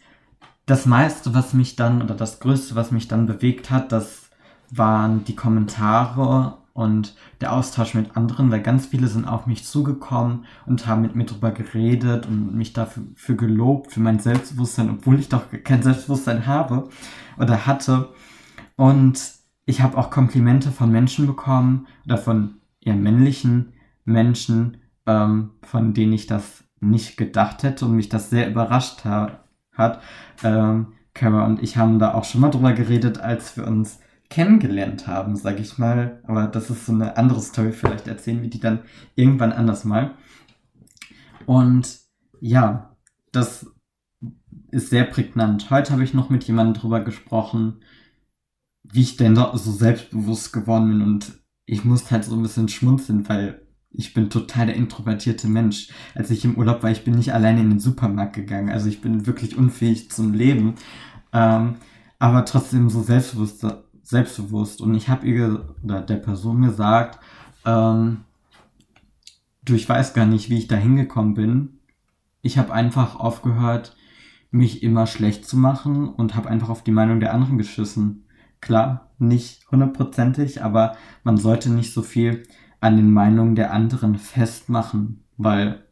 das 0.67 0.85
meiste, 0.85 1.33
was 1.35 1.55
mich 1.55 1.77
dann, 1.77 2.03
oder 2.03 2.15
das 2.15 2.41
Größte, 2.41 2.75
was 2.75 2.91
mich 2.91 3.07
dann 3.07 3.27
bewegt 3.27 3.71
hat, 3.71 3.93
das 3.93 4.31
waren 4.71 5.25
die 5.25 5.37
Kommentare 5.37 6.59
und 6.73 7.15
der 7.41 7.53
Austausch 7.53 7.95
mit 7.95 8.17
anderen, 8.17 8.51
weil 8.51 8.61
ganz 8.61 8.87
viele 8.87 9.07
sind 9.07 9.27
auf 9.27 9.47
mich 9.47 9.65
zugekommen 9.65 10.45
und 10.67 10.87
haben 10.87 11.03
mit 11.03 11.15
mir 11.15 11.25
drüber 11.25 11.53
geredet 11.53 12.27
und 12.27 12.55
mich 12.55 12.73
dafür 12.73 13.05
für 13.15 13.37
gelobt, 13.37 13.93
für 13.93 14.01
mein 14.01 14.19
Selbstbewusstsein, 14.19 14.91
obwohl 14.91 15.19
ich 15.19 15.29
doch 15.29 15.45
kein 15.65 15.83
Selbstbewusstsein 15.83 16.47
habe 16.47 16.89
oder 17.39 17.67
hatte. 17.67 18.11
Und 18.75 19.36
ich 19.67 19.83
habe 19.83 19.99
auch 19.99 20.11
Komplimente 20.11 20.71
von 20.71 20.91
Menschen 20.91 21.27
bekommen 21.27 21.89
oder 22.07 22.17
von 22.17 22.61
eher 22.81 22.95
männlichen 22.95 23.75
Menschen, 24.05 24.79
ähm, 25.07 25.51
von 25.63 25.93
denen 25.93 26.13
ich 26.13 26.27
das 26.27 26.65
nicht 26.81 27.17
gedacht 27.17 27.65
hätte 27.65 27.85
und 27.85 27.97
mich 27.97 28.09
das 28.09 28.31
sehr 28.31 28.49
überrascht 28.49 29.05
ha 29.05 29.41
hat. 29.73 30.01
Ähm, 30.43 30.95
und 31.23 31.63
ich 31.63 31.77
haben 31.77 31.99
da 31.99 32.15
auch 32.15 32.25
schon 32.25 32.43
mal 32.43 32.51
drüber 32.51 32.73
geredet, 32.73 33.19
als 33.19 33.57
wir 33.57 33.67
uns 33.67 34.01
kennengelernt 34.29 35.07
haben, 35.07 35.37
sag 35.37 35.59
ich 35.61 35.79
mal. 35.79 36.23
Aber 36.27 36.47
das 36.47 36.71
ist 36.71 36.87
so 36.87 36.93
eine 36.93 37.17
andere 37.17 37.41
Story. 37.41 37.73
Vielleicht 37.73 38.07
erzählen 38.07 38.43
wir 38.43 38.51
die 38.51 38.61
dann 38.61 38.81
irgendwann 39.15 39.53
anders 39.53 39.85
mal. 39.85 40.13
Und 41.47 42.01
ja, 42.41 42.97
das 43.33 43.67
ist 44.71 44.91
sehr 44.91 45.05
prägnant. 45.05 45.71
Heute 45.71 45.93
habe 45.93 46.05
ich 46.05 46.13
noch 46.13 46.29
mit 46.29 46.45
jemandem 46.45 46.75
drüber 46.81 47.01
gesprochen, 47.01 47.81
wie 48.93 49.03
ich 49.03 49.17
denn 49.17 49.37
so 49.37 49.73
selbstbewusst 49.73 50.53
geworden 50.53 50.89
bin. 50.91 51.03
Und 51.03 51.33
ich 51.65 51.85
musste 51.85 52.13
halt 52.13 52.25
so 52.25 52.37
ein 52.37 52.43
bisschen 52.43 52.69
schmunzeln, 52.69 53.29
weil 53.29 53.63
ich 53.91 54.15
bin 54.15 54.31
total 54.31 54.67
der 54.67 54.77
introvertierte 54.77 55.49
Mensch. 55.49 55.89
Als 56.15 56.31
ich 56.31 56.45
im 56.45 56.57
Urlaub 56.57 56.83
war, 56.83 56.91
ich 56.91 57.05
bin 57.05 57.15
nicht 57.15 57.33
alleine 57.33 57.61
in 57.61 57.71
den 57.71 57.81
Supermarkt 57.81 58.35
gegangen. 58.35 58.71
Also 58.71 58.89
ich 58.89 59.01
bin 59.01 59.27
wirklich 59.27 59.57
unfähig 59.57 60.11
zum 60.11 60.35
Leben. 60.35 60.75
Ähm, 61.33 61.77
aber 62.19 62.45
trotzdem 62.45 62.89
so 62.91 63.03
selbstbewusst 63.03 63.65
selbstbewusst. 64.07 64.81
Und 64.81 64.95
ich 64.95 65.09
habe 65.09 65.27
ihr 65.27 65.75
oder 65.83 66.01
der 66.01 66.17
Person 66.17 66.63
gesagt, 66.63 67.19
ähm, 67.65 68.19
du, 69.65 69.75
ich 69.75 69.89
weiß 69.89 70.15
gar 70.15 70.27
nicht, 70.27 70.49
wie 70.49 70.59
ich 70.59 70.69
da 70.69 70.77
hingekommen 70.77 71.35
bin. 71.35 71.81
Ich 72.41 72.57
habe 72.57 72.73
einfach 72.73 73.17
aufgehört, 73.17 73.97
mich 74.53 74.83
immer 74.83 75.07
schlecht 75.07 75.47
zu 75.47 75.57
machen 75.57 76.09
und 76.09 76.37
habe 76.37 76.49
einfach 76.49 76.69
auf 76.69 76.85
die 76.85 76.93
Meinung 76.93 77.19
der 77.19 77.35
anderen 77.35 77.59
geschissen. 77.59 78.26
Klar, 78.61 79.11
nicht 79.19 79.71
hundertprozentig, 79.71 80.63
aber 80.63 80.97
man 81.25 81.37
sollte 81.37 81.71
nicht 81.71 81.93
so 81.93 82.03
viel 82.03 82.45
an 82.81 82.97
den 82.97 83.11
Meinungen 83.11 83.55
der 83.55 83.73
anderen 83.73 84.17
festmachen, 84.17 85.25
weil 85.37 85.85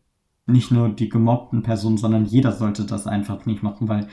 nicht 0.47 0.71
nur 0.71 0.89
die 0.91 1.09
gemobbten 1.09 1.63
Personen, 1.63 1.97
sondern 1.97 2.25
jeder 2.27 2.53
sollte 2.53 2.85
das 2.85 3.07
einfach 3.07 3.47
nicht 3.47 3.63
machen, 3.63 3.89
weil 3.89 4.09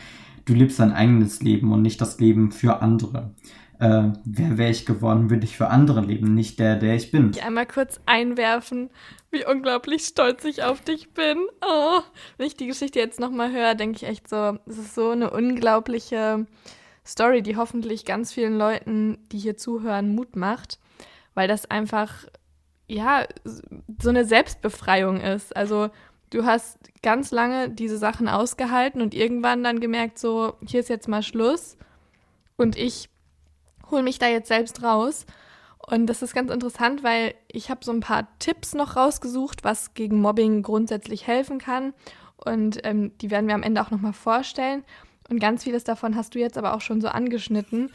du 0.46 0.54
lebst 0.54 0.80
dein 0.80 0.94
eigenes 0.94 1.42
Leben 1.42 1.72
und 1.72 1.82
nicht 1.82 2.00
das 2.00 2.20
Leben 2.20 2.52
für 2.52 2.82
andere 2.82 3.36
äh, 3.82 4.14
wer 4.26 4.58
wäre 4.60 4.70
ich 4.70 4.86
geworden, 4.86 5.32
würde 5.32 5.44
ich 5.44 5.58
für 5.58 5.70
andere 5.70 6.02
leben, 6.02 6.36
nicht 6.36 6.60
der, 6.60 6.76
der 6.76 6.96
ich 6.96 7.10
bin. 7.10 7.32
Ich 7.32 7.44
einmal 7.44 7.66
kurz 7.66 8.00
einwerfen, 8.06 8.92
wie 9.32 9.44
unglaublich 9.44 10.04
stolz 10.04 10.46
ich 10.46 10.62
auf 10.62 10.82
dich 10.82 11.14
bin. 11.14 11.40
Oh, 11.66 12.02
wenn 12.38 12.46
ich 12.46 12.56
die 12.56 12.68
Geschichte 12.68 13.00
jetzt 13.00 13.20
nochmal 13.20 13.52
höre, 13.52 13.74
denke 13.74 13.96
ich 13.96 14.04
echt 14.04 14.30
so, 14.30 14.60
es 14.68 14.78
ist 14.78 14.94
so 14.94 15.10
eine 15.10 15.32
unglaubliche 15.32 16.46
Story, 17.12 17.42
die 17.42 17.58
hoffentlich 17.58 18.06
ganz 18.06 18.34
vielen 18.34 18.58
Leuten, 18.58 19.18
die 19.32 19.38
hier 19.38 19.58
zuhören, 19.58 20.16
Mut 20.16 20.36
macht, 20.36 20.80
weil 21.34 21.48
das 21.48 21.70
einfach, 21.70 22.26
ja, 22.88 23.26
so 23.44 24.10
eine 24.10 24.26
Selbstbefreiung 24.26 25.22
ist. 25.22 25.56
Also 25.56 25.90
du 26.30 26.46
hast 26.46 26.80
ganz 27.04 27.32
lange 27.32 27.70
diese 27.70 27.98
Sachen 27.98 28.28
ausgehalten 28.28 29.02
und 29.02 29.14
irgendwann 29.14 29.64
dann 29.64 29.80
gemerkt, 29.80 30.20
so, 30.20 30.54
hier 30.66 30.80
ist 30.80 30.90
jetzt 30.90 31.08
mal 31.08 31.24
Schluss. 31.24 31.78
Und 32.58 32.78
ich 32.78 33.10
hole 33.90 34.04
mich 34.04 34.20
da 34.20 34.28
jetzt 34.28 34.48
selbst 34.48 34.84
raus. 34.84 35.26
Und 35.78 36.08
das 36.08 36.22
ist 36.22 36.34
ganz 36.34 36.52
interessant, 36.52 37.04
weil 37.04 37.34
ich 37.52 37.70
habe 37.70 37.84
so 37.84 37.92
ein 37.92 38.02
paar 38.02 38.28
Tipps 38.40 38.74
noch 38.74 38.96
rausgesucht, 38.96 39.64
was 39.64 39.94
gegen 39.94 40.22
Mobbing 40.22 40.62
grundsätzlich 40.62 41.28
helfen 41.28 41.60
kann. 41.60 41.94
Und 42.38 42.80
ähm, 42.86 43.18
die 43.20 43.30
werden 43.32 43.48
wir 43.48 43.56
am 43.56 43.64
Ende 43.64 43.82
auch 43.82 43.92
nochmal 43.92 44.14
vorstellen. 44.14 44.84
Und 45.32 45.40
ganz 45.40 45.64
vieles 45.64 45.86
davon 45.86 46.16
hast 46.18 46.36
du 46.36 46.40
jetzt 46.40 46.58
aber 46.58 46.76
auch 46.76 46.82
schon 46.82 47.00
so 47.00 47.08
angeschnitten. 47.08 47.90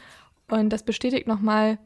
Und 0.49 0.73
das 0.73 0.83
bestätigt 0.83 1.27
nochmal, 1.27 1.77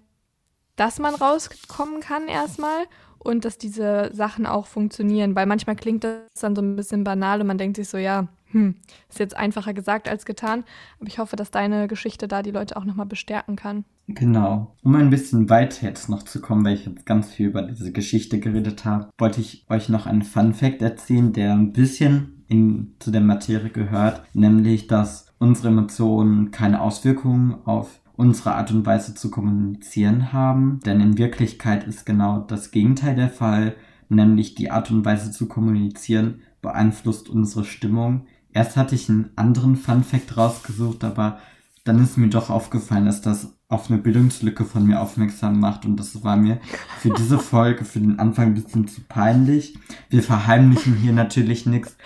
dass 0.77 0.97
man 0.97 1.13
rauskommen 1.13 1.99
kann 1.99 2.27
erstmal 2.29 2.85
und 3.19 3.43
dass 3.43 3.57
diese 3.57 4.11
Sachen 4.13 4.45
auch 4.45 4.65
funktionieren. 4.65 5.35
Weil 5.35 5.45
manchmal 5.45 5.75
klingt 5.75 6.05
das 6.05 6.39
dann 6.39 6.55
so 6.55 6.61
ein 6.61 6.77
bisschen 6.77 7.03
banal 7.03 7.41
und 7.41 7.47
man 7.47 7.57
denkt 7.57 7.75
sich 7.75 7.89
so, 7.89 7.97
ja, 7.97 8.29
hm, 8.51 8.75
ist 9.09 9.19
jetzt 9.19 9.35
einfacher 9.35 9.73
gesagt 9.73 10.07
als 10.07 10.25
getan. 10.25 10.63
Aber 10.99 11.09
ich 11.09 11.19
hoffe, 11.19 11.35
dass 11.35 11.51
deine 11.51 11.89
Geschichte 11.89 12.29
da 12.29 12.43
die 12.43 12.51
Leute 12.51 12.77
auch 12.77 12.85
nochmal 12.85 13.05
bestärken 13.05 13.57
kann. 13.57 13.83
Genau. 14.07 14.73
Um 14.83 14.95
ein 14.95 15.09
bisschen 15.09 15.49
weiter 15.49 15.85
jetzt 15.85 16.07
noch 16.07 16.23
zu 16.23 16.39
kommen, 16.39 16.63
weil 16.63 16.75
ich 16.75 16.85
jetzt 16.85 17.05
ganz 17.05 17.29
viel 17.29 17.47
über 17.47 17.63
diese 17.63 17.91
Geschichte 17.91 18.39
geredet 18.39 18.85
habe, 18.85 19.09
wollte 19.17 19.41
ich 19.41 19.65
euch 19.69 19.89
noch 19.89 20.05
einen 20.05 20.23
Fun 20.23 20.53
Fact 20.53 20.81
erzählen, 20.81 21.33
der 21.33 21.51
ein 21.53 21.73
bisschen 21.73 22.45
in, 22.47 22.95
zu 22.99 23.11
der 23.11 23.21
Materie 23.21 23.69
gehört, 23.69 24.23
nämlich, 24.33 24.87
dass 24.87 25.30
unsere 25.41 25.69
Emotionen 25.69 26.51
keine 26.51 26.81
Auswirkungen 26.81 27.55
auf 27.65 27.99
unsere 28.15 28.53
Art 28.53 28.71
und 28.71 28.85
Weise 28.85 29.15
zu 29.15 29.31
kommunizieren 29.31 30.31
haben, 30.31 30.79
denn 30.85 31.01
in 31.01 31.17
Wirklichkeit 31.17 31.83
ist 31.85 32.05
genau 32.05 32.41
das 32.41 32.69
Gegenteil 32.69 33.15
der 33.15 33.29
Fall, 33.29 33.75
nämlich 34.07 34.53
die 34.53 34.69
Art 34.69 34.91
und 34.91 35.03
Weise 35.03 35.31
zu 35.31 35.47
kommunizieren 35.47 36.41
beeinflusst 36.61 37.27
unsere 37.27 37.65
Stimmung, 37.65 38.27
erst 38.53 38.77
hatte 38.77 38.93
ich 38.93 39.09
einen 39.09 39.31
anderen 39.35 39.77
Fun 39.77 40.03
Fact 40.03 40.37
rausgesucht, 40.37 41.03
aber 41.03 41.39
dann 41.85 42.03
ist 42.03 42.19
mir 42.19 42.29
doch 42.29 42.51
aufgefallen, 42.51 43.05
dass 43.05 43.21
das 43.21 43.57
auf 43.67 43.89
eine 43.89 43.99
Bildungslücke 43.99 44.63
von 44.63 44.85
mir 44.85 45.01
aufmerksam 45.01 45.59
macht 45.59 45.87
und 45.87 45.97
das 45.97 46.23
war 46.23 46.37
mir 46.37 46.59
für 46.99 47.09
diese 47.09 47.39
Folge, 47.39 47.83
für 47.83 47.99
den 47.99 48.19
Anfang 48.19 48.49
ein 48.49 48.53
bisschen 48.53 48.87
zu 48.87 49.01
peinlich. 49.01 49.75
Wir 50.11 50.21
verheimlichen 50.21 50.97
hier 50.97 51.13
natürlich 51.13 51.65
nichts. 51.65 51.97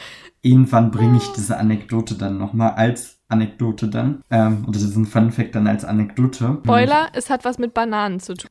Irgendwann 0.42 0.92
bringe 0.92 1.18
ich 1.18 1.28
diese 1.34 1.58
Anekdote 1.58 2.16
dann 2.16 2.38
nochmal 2.38 2.76
als 2.76 3.15
Anekdote 3.36 3.90
dann. 3.90 4.24
Ähm, 4.32 4.66
oder 4.68 4.80
diesen 4.80 5.06
Fun 5.06 5.32
Fact 5.32 5.56
dann 5.56 5.68
als 5.68 5.84
Anekdote. 5.84 6.60
Spoiler, 6.64 7.10
es 7.14 7.30
hat 7.30 7.44
was 7.44 7.58
mit 7.58 7.74
Bananen 7.74 8.20
zu 8.20 8.34
tun. 8.34 8.50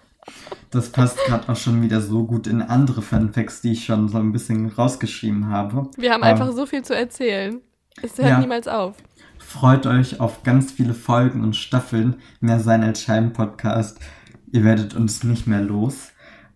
das 0.70 0.90
passt 0.90 1.18
gerade 1.26 1.48
auch 1.52 1.56
schon 1.56 1.82
wieder 1.82 2.00
so 2.00 2.24
gut 2.24 2.46
in 2.46 2.62
andere 2.62 3.02
Fun 3.02 3.32
Facts, 3.32 3.60
die 3.60 3.72
ich 3.72 3.84
schon 3.84 4.08
so 4.08 4.18
ein 4.18 4.32
bisschen 4.32 4.68
rausgeschrieben 4.68 5.48
habe. 5.48 5.90
Wir 5.96 6.12
haben 6.12 6.22
ähm, 6.22 6.28
einfach 6.28 6.52
so 6.52 6.66
viel 6.66 6.82
zu 6.82 6.94
erzählen. 6.94 7.60
Es 8.02 8.16
hört 8.18 8.28
ja. 8.28 8.38
niemals 8.38 8.68
auf. 8.68 8.94
Freut 9.38 9.86
euch 9.86 10.20
auf 10.20 10.42
ganz 10.42 10.72
viele 10.72 10.94
Folgen 10.94 11.42
und 11.42 11.56
Staffeln. 11.56 12.16
Mehr 12.40 12.60
sein 12.60 12.82
als 12.82 13.02
Scheiben-Podcast. 13.02 13.98
Ihr 14.52 14.64
werdet 14.64 14.94
uns 14.94 15.24
nicht 15.24 15.46
mehr 15.46 15.62
los. 15.62 16.12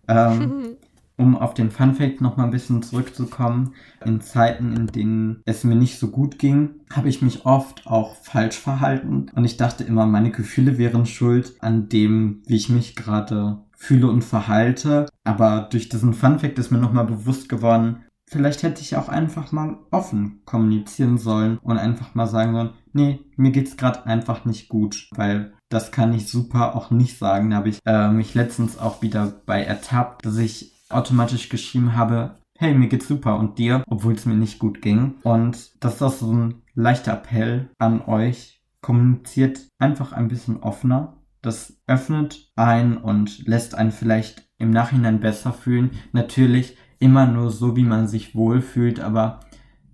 Ähm, 0.07 0.77
um 1.21 1.37
auf 1.37 1.53
den 1.53 1.71
Fun 1.71 1.95
Fact 1.95 2.19
noch 2.19 2.35
mal 2.37 2.45
ein 2.45 2.51
bisschen 2.51 2.81
zurückzukommen, 2.81 3.75
in 4.03 4.21
Zeiten, 4.21 4.73
in 4.73 4.87
denen 4.87 5.41
es 5.45 5.63
mir 5.63 5.75
nicht 5.75 5.99
so 5.99 6.09
gut 6.09 6.39
ging, 6.39 6.81
habe 6.91 7.09
ich 7.09 7.21
mich 7.21 7.45
oft 7.45 7.85
auch 7.87 8.15
falsch 8.15 8.57
verhalten 8.57 9.27
und 9.35 9.45
ich 9.45 9.57
dachte 9.57 9.83
immer, 9.83 10.05
meine 10.05 10.31
Gefühle 10.31 10.77
wären 10.77 11.05
schuld 11.05 11.53
an 11.59 11.89
dem, 11.89 12.41
wie 12.47 12.55
ich 12.55 12.69
mich 12.69 12.95
gerade 12.95 13.59
fühle 13.75 14.07
und 14.07 14.23
verhalte. 14.23 15.07
Aber 15.23 15.67
durch 15.71 15.89
diesen 15.89 16.13
Fun 16.13 16.39
Fact 16.39 16.59
ist 16.59 16.71
mir 16.71 16.77
noch 16.77 16.93
mal 16.93 17.03
bewusst 17.03 17.49
geworden, 17.49 18.03
vielleicht 18.27 18.63
hätte 18.63 18.81
ich 18.81 18.95
auch 18.95 19.09
einfach 19.09 19.51
mal 19.51 19.77
offen 19.91 20.41
kommunizieren 20.45 21.17
sollen 21.17 21.57
und 21.57 21.77
einfach 21.77 22.15
mal 22.15 22.27
sagen 22.27 22.53
sollen, 22.53 22.69
nee, 22.93 23.19
mir 23.35 23.51
geht's 23.51 23.77
gerade 23.77 24.05
einfach 24.05 24.45
nicht 24.45 24.69
gut, 24.69 25.09
weil 25.15 25.53
das 25.69 25.91
kann 25.91 26.13
ich 26.13 26.27
super 26.27 26.75
auch 26.75 26.91
nicht 26.91 27.17
sagen. 27.17 27.49
Da 27.49 27.57
habe 27.57 27.69
ich 27.69 27.79
äh, 27.85 28.09
mich 28.09 28.33
letztens 28.33 28.77
auch 28.77 29.01
wieder 29.01 29.41
bei 29.45 29.63
ertappt, 29.63 30.25
dass 30.25 30.37
ich 30.37 30.80
automatisch 30.93 31.49
geschrieben 31.49 31.95
habe, 31.95 32.37
hey, 32.57 32.73
mir 32.73 32.87
geht's 32.87 33.07
super 33.07 33.39
und 33.39 33.57
dir, 33.57 33.83
obwohl 33.87 34.13
es 34.13 34.25
mir 34.25 34.35
nicht 34.35 34.59
gut 34.59 34.81
ging. 34.81 35.15
Und 35.23 35.83
das 35.83 35.95
ist 35.95 36.01
auch 36.01 36.13
so 36.13 36.31
ein 36.31 36.61
leichter 36.75 37.13
Appell 37.13 37.69
an 37.79 38.01
euch. 38.01 38.61
Kommuniziert 38.81 39.67
einfach 39.79 40.13
ein 40.13 40.27
bisschen 40.27 40.57
offener. 40.61 41.17
Das 41.41 41.81
öffnet 41.87 42.51
ein 42.55 42.97
und 42.97 43.47
lässt 43.47 43.73
einen 43.75 43.91
vielleicht 43.91 44.47
im 44.59 44.69
Nachhinein 44.69 45.19
besser 45.19 45.53
fühlen. 45.53 45.91
Natürlich 46.11 46.77
immer 46.99 47.25
nur 47.25 47.49
so, 47.49 47.75
wie 47.75 47.83
man 47.83 48.07
sich 48.07 48.35
wohlfühlt, 48.35 48.99
aber 48.99 49.39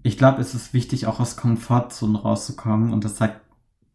ich 0.03 0.17
glaube, 0.17 0.41
es 0.41 0.53
ist 0.53 0.73
wichtig, 0.73 1.07
auch 1.07 1.19
aus 1.19 1.37
Komfortzonen 1.37 2.17
rauszukommen 2.17 2.93
und 2.93 3.03
das 3.05 3.17
sagt 3.17 3.41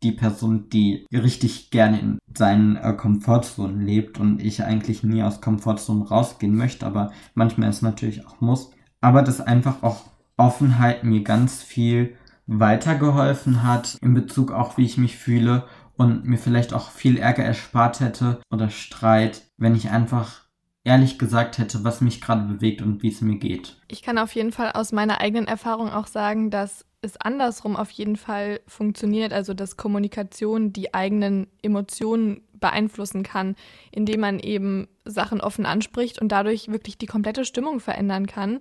die 0.03 0.13
Person, 0.13 0.69
die 0.71 1.07
richtig 1.13 1.71
gerne 1.71 2.01
in 2.01 2.19
seinen 2.37 2.77
äh, 2.77 2.95
Komfortzonen 2.95 3.81
lebt 3.81 4.19
und 4.19 4.43
ich 4.43 4.65
eigentlich 4.65 5.03
nie 5.03 5.23
aus 5.23 5.41
Komfortzonen 5.41 6.03
rausgehen 6.03 6.55
möchte, 6.55 6.87
aber 6.87 7.13
manchmal 7.35 7.69
es 7.69 7.83
natürlich 7.83 8.27
auch 8.27 8.41
muss. 8.41 8.71
Aber 9.01 9.23
dass 9.23 9.41
einfach 9.41 9.83
auch 9.83 10.05
Offenheit 10.37 11.05
mir 11.05 11.23
ganz 11.23 11.63
viel 11.63 12.17
weitergeholfen 12.47 13.63
hat 13.63 13.97
in 14.03 14.15
Bezug 14.15 14.51
auch, 14.51 14.77
wie 14.77 14.85
ich 14.85 14.99
mich 14.99 15.17
fühle 15.17 15.65
und 15.97 16.25
mir 16.25 16.39
vielleicht 16.39 16.73
auch 16.73 16.91
viel 16.91 17.19
Ärger 17.19 17.45
erspart 17.45 18.01
hätte 18.01 18.41
oder 18.51 18.71
Streit, 18.71 19.43
wenn 19.57 19.75
ich 19.75 19.91
einfach 19.91 20.42
ehrlich 20.85 21.19
gesagt 21.19 21.59
hätte, 21.59 21.85
was 21.85 22.01
mich 22.01 22.21
gerade 22.21 22.43
bewegt 22.43 22.83
und 22.83 23.03
wie 23.03 23.09
es 23.09 23.21
mir 23.21 23.37
geht. 23.37 23.77
Ich 23.89 24.03
kann 24.03 24.19
auf 24.19 24.35
jeden 24.35 24.53
Fall 24.53 24.73
aus 24.73 24.93
meiner 24.93 25.21
eigenen 25.21 25.47
Erfahrung 25.47 25.91
auch 25.91 26.07
sagen, 26.07 26.51
dass 26.51 26.85
es 27.03 27.17
andersrum 27.17 27.77
auf 27.77 27.91
jeden 27.91 28.17
Fall 28.17 28.61
funktioniert, 28.67 29.33
also 29.33 29.55
dass 29.55 29.77
Kommunikation 29.77 30.73
die 30.73 30.95
eigenen 30.95 31.49
Emotionen 31.63 32.43
beeinflussen 32.53 33.25
kann, 33.25 33.57
indem 33.91 34.21
man 34.21 34.39
eben 34.39 34.89
Sachen 35.05 35.41
offen 35.41 35.67
anspricht 35.67 36.21
und 36.21 36.31
dadurch 36.31 36.69
wirklich 36.69 36.99
die 36.99 37.07
komplette 37.07 37.45
Stimmung 37.45 37.81
verändern 37.81 38.27
kann, 38.27 38.61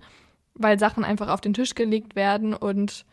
weil 0.56 0.80
Sachen 0.80 1.04
einfach 1.04 1.30
auf 1.30 1.42
den 1.42 1.54
Tisch 1.54 1.76
gelegt 1.76 2.16
werden 2.16 2.54
und 2.56 3.06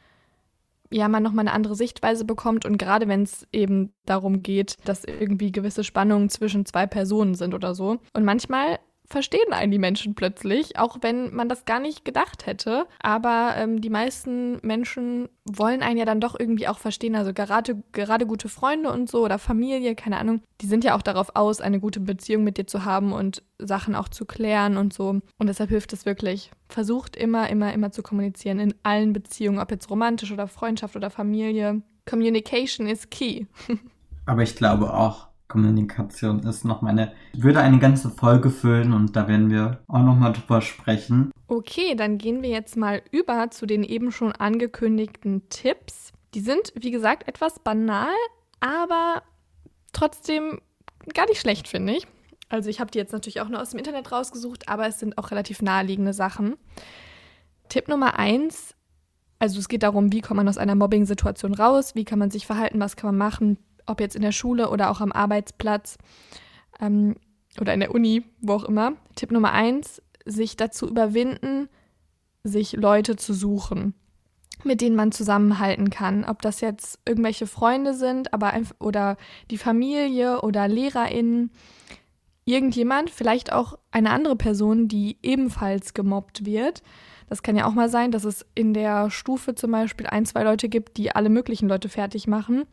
ja, 0.90 1.06
man 1.08 1.22
nochmal 1.22 1.46
eine 1.46 1.52
andere 1.52 1.74
Sichtweise 1.74 2.24
bekommt 2.24 2.64
und 2.64 2.78
gerade 2.78 3.08
wenn 3.08 3.22
es 3.22 3.46
eben 3.52 3.92
darum 4.06 4.42
geht, 4.42 4.76
dass 4.86 5.04
irgendwie 5.04 5.52
gewisse 5.52 5.84
Spannungen 5.84 6.30
zwischen 6.30 6.64
zwei 6.64 6.86
Personen 6.86 7.34
sind 7.34 7.52
oder 7.52 7.74
so. 7.74 7.98
Und 8.14 8.24
manchmal 8.24 8.78
verstehen 9.08 9.52
einen 9.52 9.72
die 9.72 9.78
Menschen 9.78 10.14
plötzlich, 10.14 10.78
auch 10.78 10.98
wenn 11.00 11.34
man 11.34 11.48
das 11.48 11.64
gar 11.64 11.80
nicht 11.80 12.04
gedacht 12.04 12.46
hätte. 12.46 12.86
Aber 13.00 13.54
ähm, 13.56 13.80
die 13.80 13.90
meisten 13.90 14.58
Menschen 14.62 15.28
wollen 15.44 15.82
einen 15.82 15.98
ja 15.98 16.04
dann 16.04 16.20
doch 16.20 16.38
irgendwie 16.38 16.68
auch 16.68 16.78
verstehen. 16.78 17.16
Also 17.16 17.32
gerade, 17.32 17.82
gerade 17.92 18.26
gute 18.26 18.48
Freunde 18.48 18.90
und 18.90 19.10
so 19.10 19.24
oder 19.24 19.38
Familie, 19.38 19.94
keine 19.94 20.18
Ahnung, 20.18 20.42
die 20.60 20.66
sind 20.66 20.84
ja 20.84 20.94
auch 20.94 21.02
darauf 21.02 21.34
aus, 21.34 21.60
eine 21.60 21.80
gute 21.80 22.00
Beziehung 22.00 22.44
mit 22.44 22.58
dir 22.58 22.66
zu 22.66 22.84
haben 22.84 23.12
und 23.12 23.42
Sachen 23.58 23.94
auch 23.94 24.08
zu 24.08 24.26
klären 24.26 24.76
und 24.76 24.92
so. 24.92 25.20
Und 25.38 25.46
deshalb 25.46 25.70
hilft 25.70 25.92
es 25.92 26.04
wirklich. 26.04 26.50
Versucht 26.68 27.16
immer, 27.16 27.48
immer, 27.48 27.72
immer 27.72 27.90
zu 27.90 28.02
kommunizieren 28.02 28.60
in 28.60 28.74
allen 28.82 29.14
Beziehungen, 29.14 29.58
ob 29.58 29.70
jetzt 29.70 29.88
romantisch 29.90 30.32
oder 30.32 30.48
Freundschaft 30.48 30.96
oder 30.96 31.08
Familie. 31.08 31.82
Communication 32.04 32.86
is 32.86 33.08
key. 33.08 33.46
Aber 34.26 34.42
ich 34.42 34.54
glaube 34.54 34.92
auch, 34.92 35.28
Kommunikation 35.48 36.40
ist 36.40 36.64
noch 36.64 36.82
meine, 36.82 37.12
würde 37.32 37.60
eine 37.60 37.78
ganze 37.78 38.10
Folge 38.10 38.50
füllen 38.50 38.92
und 38.92 39.16
da 39.16 39.28
werden 39.28 39.50
wir 39.50 39.80
auch 39.88 40.02
noch 40.02 40.14
mal 40.14 40.32
drüber 40.32 40.60
sprechen. 40.60 41.30
Okay, 41.46 41.94
dann 41.96 42.18
gehen 42.18 42.42
wir 42.42 42.50
jetzt 42.50 42.76
mal 42.76 43.02
über 43.10 43.50
zu 43.50 43.66
den 43.66 43.82
eben 43.82 44.12
schon 44.12 44.32
angekündigten 44.32 45.48
Tipps. 45.48 46.12
Die 46.34 46.40
sind, 46.40 46.72
wie 46.74 46.90
gesagt, 46.90 47.26
etwas 47.26 47.58
banal, 47.58 48.12
aber 48.60 49.22
trotzdem 49.92 50.60
gar 51.14 51.26
nicht 51.26 51.40
schlecht, 51.40 51.66
finde 51.66 51.94
ich. 51.94 52.06
Also 52.50 52.68
ich 52.68 52.80
habe 52.80 52.90
die 52.90 52.98
jetzt 52.98 53.12
natürlich 53.12 53.40
auch 53.40 53.48
nur 53.48 53.60
aus 53.60 53.70
dem 53.70 53.78
Internet 53.78 54.12
rausgesucht, 54.12 54.68
aber 54.68 54.86
es 54.86 55.00
sind 55.00 55.16
auch 55.16 55.30
relativ 55.30 55.62
naheliegende 55.62 56.12
Sachen. 56.12 56.56
Tipp 57.68 57.88
Nummer 57.88 58.18
eins, 58.18 58.74
also 59.38 59.58
es 59.58 59.68
geht 59.68 59.82
darum, 59.82 60.12
wie 60.12 60.20
kommt 60.20 60.36
man 60.36 60.48
aus 60.48 60.58
einer 60.58 60.74
Mobbing-Situation 60.74 61.54
raus, 61.54 61.94
wie 61.94 62.04
kann 62.04 62.18
man 62.18 62.30
sich 62.30 62.46
verhalten, 62.46 62.80
was 62.80 62.96
kann 62.96 63.08
man 63.08 63.18
machen, 63.18 63.58
ob 63.88 64.00
jetzt 64.00 64.16
in 64.16 64.22
der 64.22 64.32
Schule 64.32 64.70
oder 64.70 64.90
auch 64.90 65.00
am 65.00 65.12
Arbeitsplatz 65.12 65.98
ähm, 66.80 67.16
oder 67.60 67.74
in 67.74 67.80
der 67.80 67.94
Uni, 67.94 68.24
wo 68.40 68.54
auch 68.54 68.64
immer. 68.64 68.92
Tipp 69.14 69.30
Nummer 69.30 69.52
eins, 69.52 70.02
sich 70.24 70.56
dazu 70.56 70.88
überwinden, 70.88 71.68
sich 72.44 72.72
Leute 72.72 73.16
zu 73.16 73.34
suchen, 73.34 73.94
mit 74.64 74.80
denen 74.80 74.96
man 74.96 75.12
zusammenhalten 75.12 75.90
kann. 75.90 76.24
Ob 76.24 76.42
das 76.42 76.60
jetzt 76.60 77.00
irgendwelche 77.06 77.46
Freunde 77.46 77.94
sind, 77.94 78.32
aber 78.32 78.52
oder 78.78 79.16
die 79.50 79.58
Familie 79.58 80.42
oder 80.42 80.68
LehrerInnen, 80.68 81.50
irgendjemand, 82.44 83.10
vielleicht 83.10 83.52
auch 83.52 83.78
eine 83.90 84.10
andere 84.10 84.36
Person, 84.36 84.88
die 84.88 85.18
ebenfalls 85.22 85.94
gemobbt 85.94 86.46
wird. 86.46 86.82
Das 87.28 87.42
kann 87.42 87.56
ja 87.56 87.66
auch 87.66 87.74
mal 87.74 87.90
sein, 87.90 88.10
dass 88.10 88.24
es 88.24 88.46
in 88.54 88.72
der 88.72 89.10
Stufe 89.10 89.54
zum 89.54 89.70
Beispiel 89.70 90.06
ein, 90.06 90.24
zwei 90.24 90.44
Leute 90.44 90.70
gibt, 90.70 90.96
die 90.96 91.14
alle 91.14 91.28
möglichen 91.28 91.68
Leute 91.68 91.90
fertig 91.90 92.26
machen. 92.26 92.64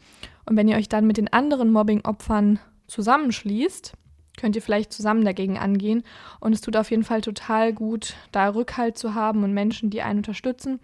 Und 0.45 0.58
wenn 0.58 0.67
ihr 0.67 0.77
euch 0.77 0.89
dann 0.89 1.08
mit 1.08 1.17
den 1.17 1.31
anderen 1.31 1.71
Mobbing-Opfern 1.71 2.60
zusammenschließt, 2.88 3.93
könnt 4.38 4.55
ihr 4.55 4.62
vielleicht 4.62 4.93
zusammen 4.93 5.25
dagegen 5.25 5.58
angehen. 5.58 6.03
Und 6.39 6.53
es 6.53 6.62
tut 6.62 6.75
auf 6.75 6.91
jeden 6.91 7.03
Fall 7.03 7.21
total 7.21 7.73
gut, 7.73 8.15
da 8.31 8.49
Rückhalt 8.49 8.97
zu 8.97 9.15
haben 9.15 9.43
und 9.43 9.53
Menschen, 9.53 9.89
die 9.89 10.01
einen 10.01 10.19
unterstützen. 10.19 10.79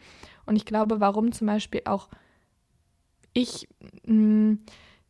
Und 0.45 0.55
ich 0.55 0.65
glaube, 0.65 0.99
warum 0.99 1.31
zum 1.31 1.47
Beispiel 1.47 1.81
auch 1.85 2.09
ich 3.33 3.67
mh, 4.05 4.07
hm, 4.07 4.59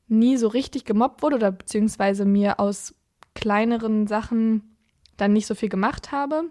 nie 0.08 0.38
so 0.38 0.48
richtig 0.48 0.86
gemobbt 0.86 1.22
wurde 1.24 1.38
oder 1.38 1.52
beziehungsweise 1.52 2.26
mir 2.26 2.60
aus 2.60 2.94
kleineren 3.34 4.08
Sachen 4.08 4.76
dann 5.18 5.34
nicht 5.34 5.48
so 5.48 5.56
viel 5.56 5.70
gemacht 5.70 6.12
habe, 6.12 6.44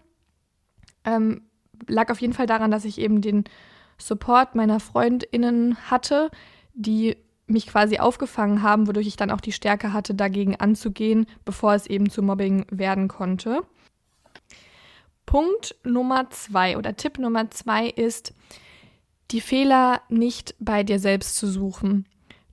ähm, 1.05 1.43
lag 1.87 2.11
auf 2.11 2.21
jeden 2.21 2.33
Fall 2.33 2.47
daran, 2.47 2.71
dass 2.71 2.85
ich 2.85 2.99
eben 2.99 3.21
den 3.21 3.45
Support 3.99 4.55
meiner 4.55 4.81
FreundInnen 4.81 5.77
hatte, 5.91 6.31
die 6.75 7.17
mich 7.51 7.67
quasi 7.67 7.99
aufgefangen 7.99 8.63
haben, 8.63 8.87
wodurch 8.87 9.07
ich 9.07 9.17
dann 9.17 9.31
auch 9.31 9.41
die 9.41 9.53
Stärke 9.53 9.93
hatte, 9.93 10.15
dagegen 10.15 10.57
anzugehen, 10.57 11.27
bevor 11.45 11.75
es 11.75 11.87
eben 11.87 12.11
zu 12.11 12.23
Mobbing 12.23 12.67
werden 12.71 13.09
konnte. 13.09 13.63
Punkt 15.27 15.77
Nummer 15.85 16.29
zwei 16.31 16.77
oder 16.77 16.97
Tipp 16.97 17.19
Nummer 17.19 17.51
zwei 17.51 17.87
ist, 17.87 18.35
die 19.31 19.41
Fehler 19.41 20.03
nicht 20.09 20.55
bei 20.59 20.83
dir 20.83 20.99
selbst 20.99 21.37
zu 21.37 21.47
suchen. 21.47 22.07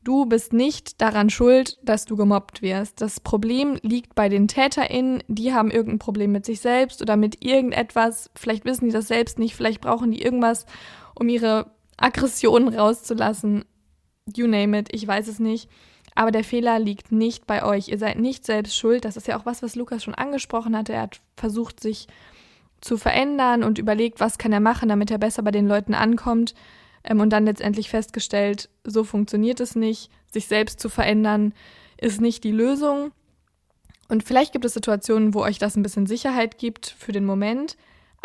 Du 0.04 0.26
bist 0.26 0.54
nicht 0.54 1.02
daran 1.02 1.30
schuld, 1.30 1.80
dass 1.84 2.06
du 2.06 2.16
gemobbt 2.16 2.62
wirst. 2.62 3.02
Das 3.02 3.20
Problem 3.20 3.78
liegt 3.82 4.16
bei 4.16 4.30
den 4.30 4.48
TäterInnen. 4.48 5.22
Die 5.28 5.54
haben 5.54 5.70
irgendein 5.70 6.00
Problem 6.00 6.32
mit 6.32 6.46
sich 6.46 6.62
selbst 6.62 7.02
oder 7.02 7.18
mit 7.18 7.44
irgendetwas. 7.44 8.30
Vielleicht 8.34 8.64
wissen 8.64 8.86
die 8.86 8.94
das 8.94 9.10
selbst 9.10 9.38
nicht. 9.38 9.54
Vielleicht 9.54 9.82
brauchen 9.82 10.12
die 10.12 10.22
irgendwas, 10.22 10.66
um 11.14 11.28
ihre 11.28 11.72
Aggressionen 11.98 12.70
rauszulassen. 12.74 13.66
You 14.36 14.48
name 14.48 14.78
it. 14.78 14.90
Ich 14.92 15.08
weiß 15.08 15.28
es 15.28 15.40
nicht. 15.40 15.70
Aber 16.16 16.32
der 16.32 16.44
Fehler 16.44 16.80
liegt 16.80 17.12
nicht 17.12 17.46
bei 17.46 17.64
euch. 17.64 17.90
Ihr 17.90 17.98
seid 18.00 18.18
nicht 18.18 18.46
selbst 18.46 18.76
schuld. 18.76 19.06
Das 19.06 19.18
ist 19.18 19.28
ja 19.28 19.40
auch 19.40 19.46
was, 19.46 19.62
was 19.62 19.76
Lukas 19.76 20.04
schon 20.04 20.16
angesprochen 20.16 20.76
hatte. 20.76 20.94
Er 20.94 21.04
hat 21.04 21.22
versucht, 21.36 21.80
sich 21.80 22.08
zu 22.82 22.98
verändern 22.98 23.64
und 23.64 23.78
überlegt, 23.78 24.20
was 24.20 24.38
kann 24.38 24.54
er 24.54 24.60
machen, 24.60 24.90
damit 24.90 25.12
er 25.12 25.18
besser 25.18 25.44
bei 25.44 25.52
den 25.52 25.68
Leuten 25.68 25.94
ankommt. 25.94 26.54
ähm, 27.04 27.20
und 27.20 27.30
dann 27.30 27.46
letztendlich 27.46 27.90
festgestellt, 27.90 28.70
so 28.84 29.04
funktioniert 29.04 29.60
es 29.60 29.76
nicht, 29.76 30.12
sich 30.32 30.48
selbst 30.48 30.80
zu 30.80 30.90
verändern 30.90 31.54
ist 32.00 32.22
nicht 32.22 32.44
die 32.44 32.52
Lösung. 32.52 33.12
Und 34.10 34.24
vielleicht 34.24 34.54
gibt 34.54 34.66
es 34.66 34.74
Situationen, 34.74 35.34
wo 35.34 35.42
euch 35.42 35.58
das 35.60 35.76
ein 35.76 35.84
bisschen 35.84 36.08
Sicherheit 36.08 36.58
gibt 36.58 36.96
für 36.98 37.12
den 37.12 37.26
Moment, 37.26 37.78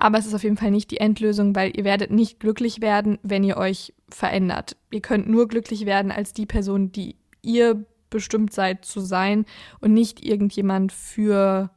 aber 0.03 0.19
es 0.19 0.27
ist 0.27 0.35
auf 0.35 0.43
jeden 0.43 0.57
Fall 0.57 0.73
nicht 0.73 0.91
die 0.91 0.99
Endlösung, 0.99 1.55
weil 1.55 1.77
ihr 1.77 1.85
werdet 1.85 2.11
nicht 2.11 2.41
glücklich 2.41 2.81
werden, 2.81 3.21
wenn 3.23 3.45
ihr 3.45 3.57
euch 3.57 3.95
verändert. 4.09 4.77
Ihr 4.91 5.01
könnt 5.01 5.29
nur 5.29 5.47
glücklich 5.47 5.87
werden 5.87 6.11
als 6.11 6.33
die 6.33 6.45
Person, 6.45 6.91
die 6.91 7.15
ihr 7.41 7.87
bestimmt 8.11 8.53
seid 8.53 8.85
zu 8.85 8.99
sein 8.99 9.47
und 9.81 9.93
nicht 9.93 10.25
irgendjemand 10.25 10.91
für 10.91 11.71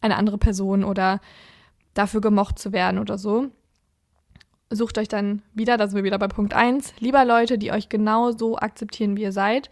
eine 0.00 0.14
andere 0.14 0.38
Person 0.38 0.84
oder 0.84 1.20
dafür 1.92 2.20
gemocht 2.20 2.56
zu 2.56 2.72
werden 2.72 3.00
oder 3.00 3.18
so. 3.18 3.48
Sucht 4.70 4.96
euch 4.96 5.08
dann 5.08 5.42
wieder, 5.52 5.76
da 5.76 5.88
sind 5.88 5.96
wir 5.96 6.04
wieder 6.04 6.20
bei 6.20 6.28
Punkt 6.28 6.54
1, 6.54 6.94
lieber 7.00 7.24
Leute, 7.24 7.58
die 7.58 7.72
euch 7.72 7.88
genau 7.88 8.30
so 8.30 8.56
akzeptieren, 8.58 9.16
wie 9.16 9.22
ihr 9.22 9.32
seid. 9.32 9.70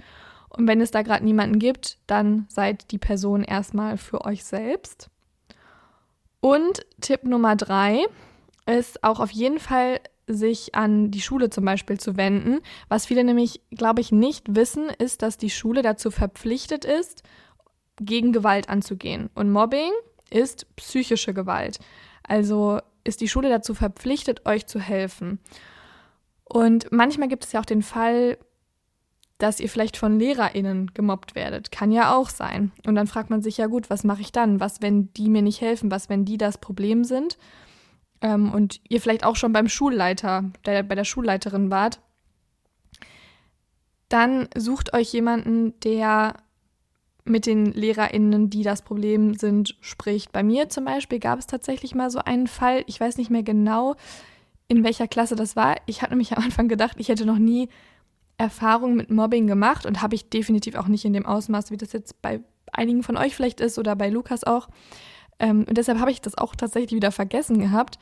Und 0.48 0.66
wenn 0.66 0.80
es 0.80 0.90
da 0.90 1.02
gerade 1.02 1.24
niemanden 1.24 1.60
gibt, 1.60 1.98
dann 2.08 2.46
seid 2.48 2.90
die 2.90 2.98
Person 2.98 3.44
erstmal 3.44 3.98
für 3.98 4.24
euch 4.24 4.42
selbst. 4.42 5.10
Und 6.40 6.86
Tipp 7.00 7.24
Nummer 7.24 7.56
drei 7.56 8.04
ist 8.66 9.04
auch 9.04 9.20
auf 9.20 9.30
jeden 9.30 9.58
Fall 9.58 10.00
sich 10.26 10.74
an 10.74 11.10
die 11.10 11.20
Schule 11.20 11.50
zum 11.50 11.64
Beispiel 11.64 11.98
zu 11.98 12.16
wenden. 12.16 12.60
Was 12.88 13.06
viele 13.06 13.24
nämlich, 13.24 13.60
glaube 13.70 14.00
ich, 14.00 14.12
nicht 14.12 14.54
wissen, 14.54 14.88
ist, 14.98 15.22
dass 15.22 15.38
die 15.38 15.50
Schule 15.50 15.82
dazu 15.82 16.10
verpflichtet 16.10 16.84
ist, 16.84 17.22
gegen 18.00 18.32
Gewalt 18.32 18.68
anzugehen. 18.68 19.28
Und 19.34 19.50
Mobbing 19.50 19.92
ist 20.30 20.74
psychische 20.76 21.34
Gewalt. 21.34 21.78
Also 22.22 22.78
ist 23.04 23.20
die 23.20 23.28
Schule 23.28 23.48
dazu 23.48 23.74
verpflichtet, 23.74 24.46
euch 24.46 24.66
zu 24.66 24.78
helfen. 24.78 25.40
Und 26.44 26.90
manchmal 26.92 27.28
gibt 27.28 27.44
es 27.44 27.52
ja 27.52 27.60
auch 27.60 27.66
den 27.66 27.82
Fall, 27.82 28.38
dass 29.42 29.60
ihr 29.60 29.68
vielleicht 29.68 29.96
von 29.96 30.18
LehrerInnen 30.18 30.92
gemobbt 30.94 31.34
werdet. 31.34 31.72
Kann 31.72 31.90
ja 31.90 32.14
auch 32.14 32.30
sein. 32.30 32.70
Und 32.86 32.94
dann 32.94 33.06
fragt 33.06 33.30
man 33.30 33.42
sich 33.42 33.56
ja 33.56 33.66
gut, 33.66 33.90
was 33.90 34.04
mache 34.04 34.20
ich 34.20 34.32
dann? 34.32 34.60
Was, 34.60 34.80
wenn 34.82 35.12
die 35.14 35.28
mir 35.28 35.42
nicht 35.42 35.60
helfen? 35.60 35.90
Was, 35.90 36.08
wenn 36.08 36.24
die 36.24 36.38
das 36.38 36.58
Problem 36.58 37.04
sind? 37.04 37.36
ähm, 38.20 38.52
und 38.52 38.80
ihr 38.88 39.00
vielleicht 39.00 39.24
auch 39.24 39.36
schon 39.36 39.52
beim 39.52 39.68
Schulleiter, 39.68 40.44
der, 40.66 40.82
bei 40.82 40.94
der 40.94 41.04
Schulleiterin 41.04 41.70
wart, 41.70 42.00
dann 44.08 44.48
sucht 44.56 44.92
euch 44.92 45.12
jemanden, 45.12 45.78
der 45.80 46.34
mit 47.24 47.46
den 47.46 47.66
LehrerInnen, 47.66 48.50
die 48.50 48.62
das 48.62 48.82
Problem 48.82 49.34
sind, 49.34 49.76
spricht. 49.80 50.32
Bei 50.32 50.42
mir 50.42 50.68
zum 50.68 50.84
Beispiel 50.84 51.20
gab 51.20 51.38
es 51.38 51.46
tatsächlich 51.46 51.94
mal 51.94 52.10
so 52.10 52.18
einen 52.18 52.48
Fall, 52.48 52.82
ich 52.86 52.98
weiß 52.98 53.18
nicht 53.18 53.30
mehr 53.30 53.42
genau, 53.42 53.94
in 54.68 54.82
welcher 54.84 55.06
Klasse 55.06 55.36
das 55.36 55.54
war. 55.54 55.76
Ich 55.86 56.02
hatte 56.02 56.12
nämlich 56.12 56.36
am 56.36 56.42
Anfang 56.42 56.66
gedacht, 56.66 56.96
ich 56.98 57.08
hätte 57.08 57.26
noch 57.26 57.38
nie 57.38 57.68
Erfahrung 58.40 58.96
mit 58.96 59.10
Mobbing 59.10 59.46
gemacht 59.46 59.84
und 59.84 60.00
habe 60.00 60.14
ich 60.14 60.30
definitiv 60.30 60.74
auch 60.74 60.88
nicht 60.88 61.04
in 61.04 61.12
dem 61.12 61.26
Ausmaß, 61.26 61.70
wie 61.70 61.76
das 61.76 61.92
jetzt 61.92 62.22
bei 62.22 62.40
einigen 62.72 63.02
von 63.02 63.18
euch 63.18 63.36
vielleicht 63.36 63.60
ist 63.60 63.78
oder 63.78 63.94
bei 63.94 64.08
Lukas 64.08 64.44
auch. 64.44 64.68
Ähm, 65.38 65.66
und 65.68 65.76
deshalb 65.76 65.98
habe 65.98 66.10
ich 66.10 66.22
das 66.22 66.38
auch 66.38 66.56
tatsächlich 66.56 66.92
wieder 66.92 67.12
vergessen 67.12 67.60
gehabt. 67.60 67.98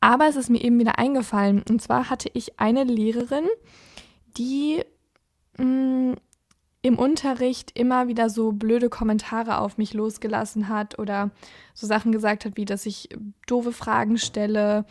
Aber 0.00 0.28
es 0.28 0.36
ist 0.36 0.48
mir 0.48 0.62
eben 0.62 0.78
wieder 0.78 0.98
eingefallen. 0.98 1.64
Und 1.68 1.82
zwar 1.82 2.08
hatte 2.08 2.30
ich 2.34 2.60
eine 2.60 2.84
Lehrerin, 2.84 3.48
die 4.36 4.82
mh, 5.58 5.64
mm, 5.64 6.14
im 6.82 6.98
Unterricht 6.98 7.76
immer 7.76 8.06
wieder 8.06 8.28
so 8.30 8.52
blöde 8.52 8.90
Kommentare 8.90 9.58
auf 9.58 9.78
mich 9.78 9.92
losgelassen 9.94 10.68
hat 10.68 10.98
oder 10.98 11.30
so 11.72 11.86
Sachen 11.86 12.12
gesagt 12.12 12.44
hat, 12.44 12.56
wie 12.56 12.66
dass 12.66 12.86
ich 12.86 13.08
doofe 13.46 13.72
Fragen 13.72 14.18
stelle 14.18 14.84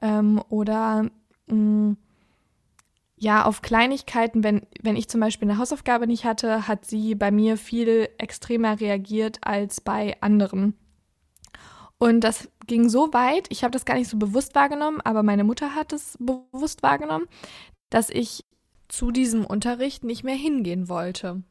ähm, 0.00 0.40
oder 0.48 1.10
mh, 1.48 1.54
mm, 1.54 1.96
ja, 3.20 3.44
auf 3.44 3.62
Kleinigkeiten, 3.62 4.44
wenn, 4.44 4.62
wenn 4.80 4.96
ich 4.96 5.08
zum 5.08 5.20
Beispiel 5.20 5.48
eine 5.50 5.58
Hausaufgabe 5.58 6.06
nicht 6.06 6.24
hatte, 6.24 6.68
hat 6.68 6.84
sie 6.84 7.14
bei 7.14 7.30
mir 7.30 7.56
viel 7.56 8.08
extremer 8.18 8.80
reagiert 8.80 9.38
als 9.42 9.80
bei 9.80 10.16
anderen. 10.20 10.74
Und 11.98 12.20
das 12.20 12.48
ging 12.66 12.88
so 12.88 13.12
weit, 13.12 13.46
ich 13.50 13.64
habe 13.64 13.72
das 13.72 13.84
gar 13.84 13.96
nicht 13.96 14.08
so 14.08 14.18
bewusst 14.18 14.54
wahrgenommen, 14.54 15.00
aber 15.00 15.24
meine 15.24 15.42
Mutter 15.42 15.74
hat 15.74 15.92
es 15.92 16.16
bewusst 16.20 16.84
wahrgenommen, 16.84 17.26
dass 17.90 18.08
ich 18.08 18.44
zu 18.86 19.10
diesem 19.10 19.44
Unterricht 19.44 20.04
nicht 20.04 20.22
mehr 20.22 20.36
hingehen 20.36 20.88
wollte. 20.88 21.42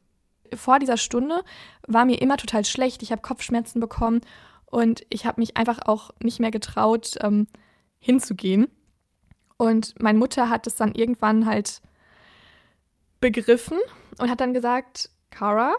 Vor 0.54 0.78
dieser 0.78 0.96
Stunde 0.96 1.42
war 1.86 2.06
mir 2.06 2.22
immer 2.22 2.38
total 2.38 2.64
schlecht, 2.64 3.02
ich 3.02 3.12
habe 3.12 3.20
Kopfschmerzen 3.20 3.80
bekommen 3.80 4.22
und 4.64 5.04
ich 5.10 5.26
habe 5.26 5.40
mich 5.40 5.58
einfach 5.58 5.80
auch 5.84 6.10
nicht 6.22 6.40
mehr 6.40 6.50
getraut, 6.50 7.16
ähm, 7.20 7.46
hinzugehen. 7.98 8.68
Und 9.58 10.00
meine 10.00 10.18
Mutter 10.18 10.48
hat 10.48 10.66
es 10.66 10.76
dann 10.76 10.94
irgendwann 10.94 11.44
halt 11.44 11.82
begriffen 13.20 13.78
und 14.18 14.30
hat 14.30 14.40
dann 14.40 14.54
gesagt, 14.54 15.10
Cara, 15.30 15.76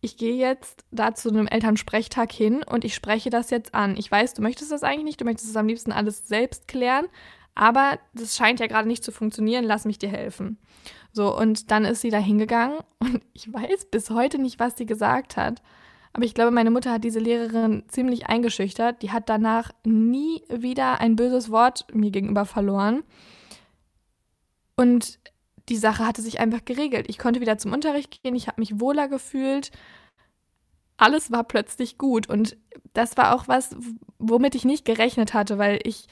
ich 0.00 0.16
gehe 0.16 0.36
jetzt 0.36 0.84
da 0.90 1.14
zu 1.14 1.28
einem 1.28 1.48
Elternsprechtag 1.48 2.32
hin 2.32 2.62
und 2.62 2.84
ich 2.84 2.94
spreche 2.94 3.28
das 3.28 3.50
jetzt 3.50 3.74
an. 3.74 3.96
Ich 3.96 4.10
weiß, 4.10 4.34
du 4.34 4.42
möchtest 4.42 4.70
das 4.70 4.84
eigentlich 4.84 5.04
nicht, 5.04 5.20
du 5.20 5.24
möchtest 5.24 5.50
es 5.50 5.56
am 5.56 5.66
liebsten 5.66 5.92
alles 5.92 6.28
selbst 6.28 6.68
klären, 6.68 7.06
aber 7.54 7.98
das 8.14 8.36
scheint 8.36 8.60
ja 8.60 8.68
gerade 8.68 8.86
nicht 8.86 9.02
zu 9.02 9.10
funktionieren, 9.10 9.64
lass 9.64 9.84
mich 9.84 9.98
dir 9.98 10.10
helfen. 10.10 10.58
So, 11.12 11.36
und 11.36 11.70
dann 11.70 11.84
ist 11.84 12.02
sie 12.02 12.10
da 12.10 12.18
hingegangen 12.18 12.78
und 13.00 13.22
ich 13.32 13.52
weiß 13.52 13.86
bis 13.90 14.10
heute 14.10 14.38
nicht, 14.38 14.60
was 14.60 14.76
sie 14.76 14.86
gesagt 14.86 15.36
hat. 15.36 15.62
Aber 16.16 16.24
ich 16.24 16.32
glaube, 16.32 16.50
meine 16.50 16.70
Mutter 16.70 16.92
hat 16.92 17.04
diese 17.04 17.18
Lehrerin 17.18 17.82
ziemlich 17.88 18.26
eingeschüchtert. 18.26 19.02
Die 19.02 19.10
hat 19.10 19.28
danach 19.28 19.72
nie 19.84 20.40
wieder 20.48 20.98
ein 20.98 21.14
böses 21.14 21.50
Wort 21.50 21.84
mir 21.92 22.10
gegenüber 22.10 22.46
verloren. 22.46 23.02
Und 24.76 25.18
die 25.68 25.76
Sache 25.76 26.06
hatte 26.06 26.22
sich 26.22 26.40
einfach 26.40 26.64
geregelt. 26.64 27.04
Ich 27.10 27.18
konnte 27.18 27.42
wieder 27.42 27.58
zum 27.58 27.74
Unterricht 27.74 28.22
gehen, 28.22 28.34
ich 28.34 28.48
habe 28.48 28.62
mich 28.62 28.80
wohler 28.80 29.08
gefühlt. 29.08 29.72
Alles 30.96 31.30
war 31.30 31.44
plötzlich 31.44 31.98
gut 31.98 32.30
und 32.30 32.56
das 32.94 33.18
war 33.18 33.34
auch 33.34 33.46
was, 33.46 33.76
womit 34.18 34.54
ich 34.54 34.64
nicht 34.64 34.86
gerechnet 34.86 35.34
hatte, 35.34 35.58
weil 35.58 35.80
ich 35.84 36.06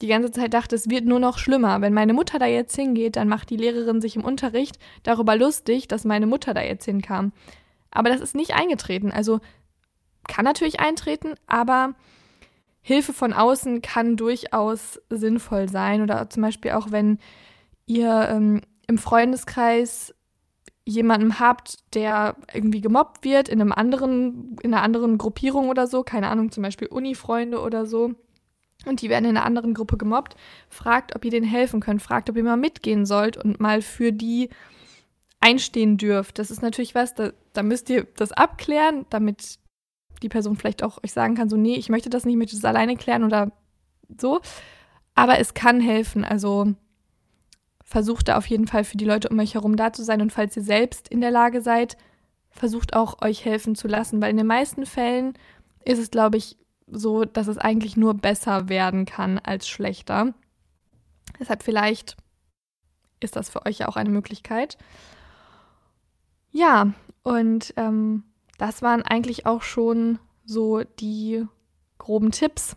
die 0.00 0.06
ganze 0.06 0.30
Zeit 0.30 0.54
dachte, 0.54 0.76
es 0.76 0.88
wird 0.88 1.04
nur 1.04 1.18
noch 1.18 1.36
schlimmer. 1.36 1.82
Wenn 1.82 1.92
meine 1.92 2.14
Mutter 2.14 2.38
da 2.38 2.46
jetzt 2.46 2.74
hingeht, 2.74 3.16
dann 3.16 3.28
macht 3.28 3.50
die 3.50 3.58
Lehrerin 3.58 4.00
sich 4.00 4.16
im 4.16 4.24
Unterricht 4.24 4.78
darüber 5.02 5.36
lustig, 5.36 5.88
dass 5.88 6.06
meine 6.06 6.26
Mutter 6.26 6.54
da 6.54 6.62
jetzt 6.62 6.86
hinkam. 6.86 7.32
Aber 7.92 8.08
das 8.08 8.20
ist 8.20 8.34
nicht 8.34 8.54
eingetreten. 8.54 9.12
Also 9.12 9.40
kann 10.26 10.44
natürlich 10.44 10.80
eintreten, 10.80 11.34
aber 11.46 11.94
Hilfe 12.80 13.12
von 13.12 13.32
außen 13.32 13.82
kann 13.82 14.16
durchaus 14.16 15.00
sinnvoll 15.08 15.68
sein. 15.68 16.02
Oder 16.02 16.28
zum 16.28 16.42
Beispiel 16.42 16.72
auch, 16.72 16.90
wenn 16.90 17.18
ihr 17.86 18.28
ähm, 18.30 18.62
im 18.88 18.98
Freundeskreis 18.98 20.14
jemanden 20.84 21.38
habt, 21.38 21.76
der 21.94 22.34
irgendwie 22.52 22.80
gemobbt 22.80 23.24
wird 23.24 23.48
in 23.48 23.60
einem 23.60 23.72
anderen, 23.72 24.56
in 24.62 24.74
einer 24.74 24.82
anderen 24.82 25.16
Gruppierung 25.16 25.68
oder 25.68 25.86
so, 25.86 26.02
keine 26.02 26.28
Ahnung, 26.28 26.50
zum 26.50 26.64
Beispiel 26.64 26.88
Uni-Freunde 26.88 27.60
oder 27.60 27.86
so, 27.86 28.14
und 28.84 29.00
die 29.00 29.08
werden 29.08 29.26
in 29.26 29.36
einer 29.36 29.46
anderen 29.46 29.74
Gruppe 29.74 29.96
gemobbt, 29.96 30.34
fragt, 30.68 31.14
ob 31.14 31.24
ihr 31.24 31.30
denen 31.30 31.46
helfen 31.46 31.80
könnt, 31.80 32.02
fragt, 32.02 32.28
ob 32.30 32.36
ihr 32.36 32.42
mal 32.42 32.56
mitgehen 32.56 33.06
sollt 33.06 33.36
und 33.36 33.60
mal 33.60 33.80
für 33.80 34.12
die 34.12 34.48
einstehen 35.42 35.98
dürft. 35.98 36.38
Das 36.38 36.50
ist 36.50 36.62
natürlich 36.62 36.94
was, 36.94 37.14
da, 37.14 37.32
da 37.52 37.62
müsst 37.62 37.90
ihr 37.90 38.06
das 38.16 38.32
abklären, 38.32 39.04
damit 39.10 39.58
die 40.22 40.28
Person 40.28 40.56
vielleicht 40.56 40.82
auch 40.82 41.02
euch 41.04 41.12
sagen 41.12 41.34
kann, 41.34 41.48
so, 41.48 41.56
nee, 41.56 41.74
ich 41.74 41.88
möchte 41.88 42.08
das 42.08 42.24
nicht, 42.24 42.34
ich 42.34 42.38
möchte 42.38 42.56
das 42.56 42.64
alleine 42.64 42.96
klären 42.96 43.24
oder 43.24 43.50
so. 44.16 44.40
Aber 45.14 45.38
es 45.40 45.52
kann 45.52 45.80
helfen, 45.80 46.24
also 46.24 46.74
versucht 47.84 48.28
da 48.28 48.38
auf 48.38 48.46
jeden 48.46 48.68
Fall 48.68 48.84
für 48.84 48.96
die 48.96 49.04
Leute 49.04 49.28
um 49.28 49.38
euch 49.38 49.54
herum 49.54 49.76
da 49.76 49.92
zu 49.92 50.04
sein 50.04 50.22
und 50.22 50.32
falls 50.32 50.56
ihr 50.56 50.62
selbst 50.62 51.08
in 51.08 51.20
der 51.20 51.30
Lage 51.30 51.60
seid, 51.60 51.96
versucht 52.50 52.94
auch 52.94 53.20
euch 53.20 53.44
helfen 53.44 53.74
zu 53.74 53.88
lassen, 53.88 54.22
weil 54.22 54.30
in 54.30 54.36
den 54.36 54.46
meisten 54.46 54.86
Fällen 54.86 55.34
ist 55.84 55.98
es, 55.98 56.10
glaube 56.10 56.36
ich, 56.36 56.56
so, 56.86 57.24
dass 57.24 57.48
es 57.48 57.58
eigentlich 57.58 57.96
nur 57.96 58.14
besser 58.14 58.68
werden 58.68 59.06
kann 59.06 59.38
als 59.38 59.68
schlechter. 59.68 60.34
Deshalb 61.40 61.62
vielleicht 61.62 62.16
ist 63.20 63.36
das 63.36 63.50
für 63.50 63.66
euch 63.66 63.78
ja 63.78 63.88
auch 63.88 63.96
eine 63.96 64.10
Möglichkeit. 64.10 64.78
Ja, 66.52 66.92
und 67.22 67.74
ähm, 67.76 68.24
das 68.58 68.82
waren 68.82 69.02
eigentlich 69.02 69.46
auch 69.46 69.62
schon 69.62 70.18
so 70.44 70.82
die 71.00 71.44
groben 71.98 72.30
Tipps. 72.30 72.76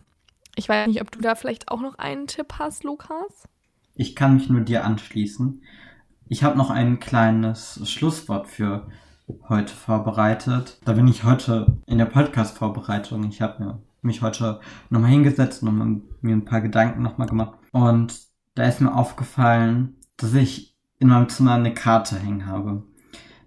Ich 0.56 0.68
weiß 0.68 0.88
nicht, 0.88 1.02
ob 1.02 1.10
du 1.10 1.20
da 1.20 1.34
vielleicht 1.34 1.68
auch 1.68 1.80
noch 1.80 1.98
einen 1.98 2.26
Tipp 2.26 2.54
hast, 2.58 2.84
Lukas. 2.84 3.46
Ich 3.94 4.16
kann 4.16 4.34
mich 4.34 4.48
nur 4.48 4.62
dir 4.62 4.84
anschließen. 4.84 5.62
Ich 6.28 6.42
habe 6.42 6.56
noch 6.56 6.70
ein 6.70 6.98
kleines 6.98 7.80
Schlusswort 7.88 8.48
für 8.48 8.88
heute 9.48 9.74
vorbereitet. 9.74 10.80
Da 10.84 10.92
bin 10.94 11.08
ich 11.08 11.24
heute 11.24 11.78
in 11.86 11.98
der 11.98 12.06
Podcast-Vorbereitung. 12.06 13.24
Ich 13.28 13.42
habe 13.42 13.80
mich 14.02 14.22
heute 14.22 14.60
nochmal 14.88 15.10
hingesetzt 15.10 15.62
und 15.62 16.02
mir 16.22 16.36
ein 16.36 16.44
paar 16.44 16.60
Gedanken 16.60 17.02
nochmal 17.02 17.28
gemacht. 17.28 17.58
Und 17.72 18.18
da 18.54 18.64
ist 18.64 18.80
mir 18.80 18.94
aufgefallen, 18.94 19.96
dass 20.16 20.34
ich 20.34 20.74
in 20.98 21.08
meinem 21.08 21.28
Zimmer 21.28 21.54
eine 21.54 21.74
Karte 21.74 22.18
hängen 22.18 22.46
habe. 22.46 22.82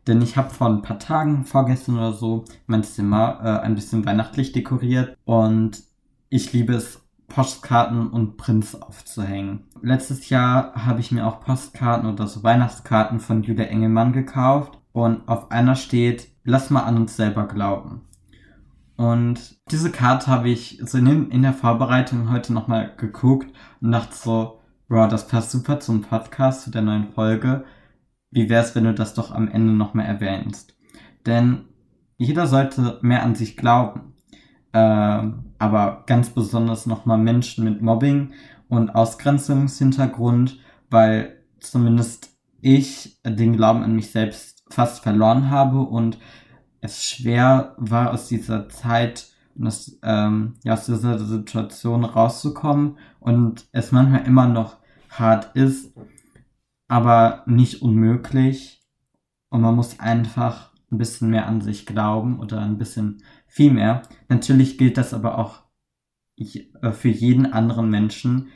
Denn 0.10 0.24
ich 0.24 0.38
habe 0.38 0.50
vor 0.50 0.68
ein 0.68 0.82
paar 0.82 0.98
Tagen, 0.98 1.46
vorgestern 1.46 2.00
oder 2.00 2.14
so, 2.14 2.44
mein 2.66 2.84
Zimmer 2.84 3.42
äh, 3.44 3.64
ein 3.64 3.76
bisschen 3.76 4.08
weihnachtlich 4.08 4.52
dekoriert. 4.52 5.16
Und 5.24 5.84
ich 6.30 6.52
liebe 6.52 6.74
es 6.74 7.08
Postkarten 7.28 8.10
und 8.10 8.36
Prints 8.36 8.74
aufzuhängen. 8.74 9.68
Letztes 9.84 10.30
Jahr 10.30 10.74
habe 10.74 11.00
ich 11.00 11.12
mir 11.12 11.28
auch 11.28 11.42
Postkarten 11.42 12.12
oder 12.12 12.26
so 12.26 12.42
Weihnachtskarten 12.42 13.20
von 13.20 13.44
Julia 13.44 13.66
Engelmann 13.66 14.12
gekauft 14.12 14.80
und 14.94 15.28
auf 15.28 15.52
einer 15.52 15.76
steht, 15.76 16.30
lass 16.44 16.72
mal 16.72 16.86
an 16.86 16.98
uns 16.98 17.16
selber 17.16 17.48
glauben. 17.48 18.02
Und 18.96 19.60
diese 19.70 19.92
Karte 19.92 20.26
habe 20.26 20.50
ich 20.50 20.82
so 20.84 20.98
in, 20.98 21.30
in 21.30 21.44
der 21.44 21.54
Vorbereitung 21.54 22.32
heute 22.32 22.52
nochmal 22.52 22.96
geguckt 22.98 23.54
und 23.80 23.92
dachte 23.92 24.16
so, 24.16 24.60
wow, 24.88 25.08
das 25.08 25.28
passt 25.28 25.52
super 25.52 25.80
zum 25.80 26.02
Podcast, 26.02 26.64
zu 26.64 26.72
der 26.72 26.82
neuen 26.82 27.14
Folge. 27.14 27.64
Wie 28.32 28.50
wäre 28.50 28.64
es, 28.64 28.76
wenn 28.76 28.84
du 28.84 28.94
das 28.94 29.14
doch 29.14 29.32
am 29.32 29.48
Ende 29.48 29.74
nochmal 29.74 30.06
erwähnst? 30.06 30.78
Denn 31.26 31.66
jeder 32.18 32.48
sollte 32.48 33.00
mehr 33.02 33.24
an 33.24 33.36
sich 33.36 33.58
glauben. 33.58 34.14
Äh, 34.72 35.28
aber 35.58 36.04
ganz 36.06 36.30
besonders 36.30 36.86
nochmal 36.86 37.18
Menschen 37.18 37.64
mit 37.64 37.82
Mobbing 37.82 38.34
und 38.68 38.92
Ausgrenzungshintergrund, 38.92 40.60
weil 40.90 41.44
zumindest 41.60 42.30
ich 42.62 43.20
den 43.26 43.56
Glauben 43.56 43.84
an 43.84 43.96
mich 43.96 44.12
selbst 44.12 44.64
fast 44.70 45.02
verloren 45.02 45.50
habe 45.50 45.80
und 45.80 46.20
es 46.82 47.04
schwer 47.04 47.76
war, 47.78 48.12
aus 48.12 48.28
dieser 48.28 48.70
Zeit 48.70 49.28
und 49.56 49.68
aus, 49.68 49.98
ähm, 50.04 50.56
ja, 50.64 50.74
aus 50.74 50.86
dieser 50.86 51.20
Situation 51.20 52.06
rauszukommen 52.06 52.98
und 53.20 53.68
es 53.72 53.92
manchmal 53.92 54.26
immer 54.26 54.48
noch 54.48 54.78
hart 55.10 55.56
ist, 55.56 55.94
aber 56.90 57.44
nicht 57.46 57.82
unmöglich. 57.82 58.86
Und 59.50 59.62
man 59.62 59.76
muss 59.76 60.00
einfach 60.00 60.74
ein 60.92 60.98
bisschen 60.98 61.30
mehr 61.30 61.48
an 61.48 61.62
sich 61.62 61.86
glauben 61.86 62.40
oder 62.40 62.60
ein 62.60 62.78
bisschen 62.78 63.24
viel 63.48 63.72
mehr. 63.72 64.02
Natürlich 64.28 64.78
gilt 64.78 64.98
das 64.98 65.14
aber 65.14 65.38
auch 65.38 65.64
äh, 66.38 66.92
für 66.92 67.10
jeden 67.10 67.54
anderen 67.54 67.90
Menschen. 67.90 68.48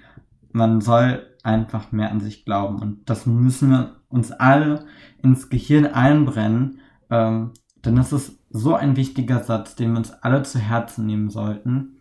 Man 0.51 0.81
soll 0.81 1.25
einfach 1.43 1.91
mehr 1.91 2.11
an 2.11 2.19
sich 2.19 2.45
glauben. 2.45 2.79
Und 2.79 3.09
das 3.09 3.25
müssen 3.25 3.69
wir 3.69 4.01
uns 4.09 4.31
alle 4.31 4.85
ins 5.21 5.49
Gehirn 5.49 5.85
einbrennen, 5.85 6.79
ähm, 7.09 7.51
denn 7.83 7.95
das 7.95 8.13
ist 8.13 8.39
so 8.49 8.75
ein 8.75 8.95
wichtiger 8.95 9.43
Satz, 9.43 9.75
den 9.75 9.91
wir 9.91 9.97
uns 9.97 10.11
alle 10.11 10.43
zu 10.43 10.59
Herzen 10.59 11.05
nehmen 11.05 11.29
sollten. 11.29 11.92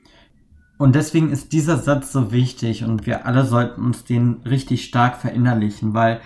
Und 0.78 0.94
deswegen 0.94 1.30
ist 1.30 1.52
dieser 1.52 1.76
Satz 1.78 2.12
so 2.12 2.32
wichtig 2.32 2.84
und 2.84 3.06
wir 3.06 3.26
alle 3.26 3.44
sollten 3.44 3.84
uns 3.84 4.04
den 4.04 4.40
richtig 4.44 4.84
stark 4.84 5.16
verinnerlichen, 5.16 5.94
weil 5.94 6.20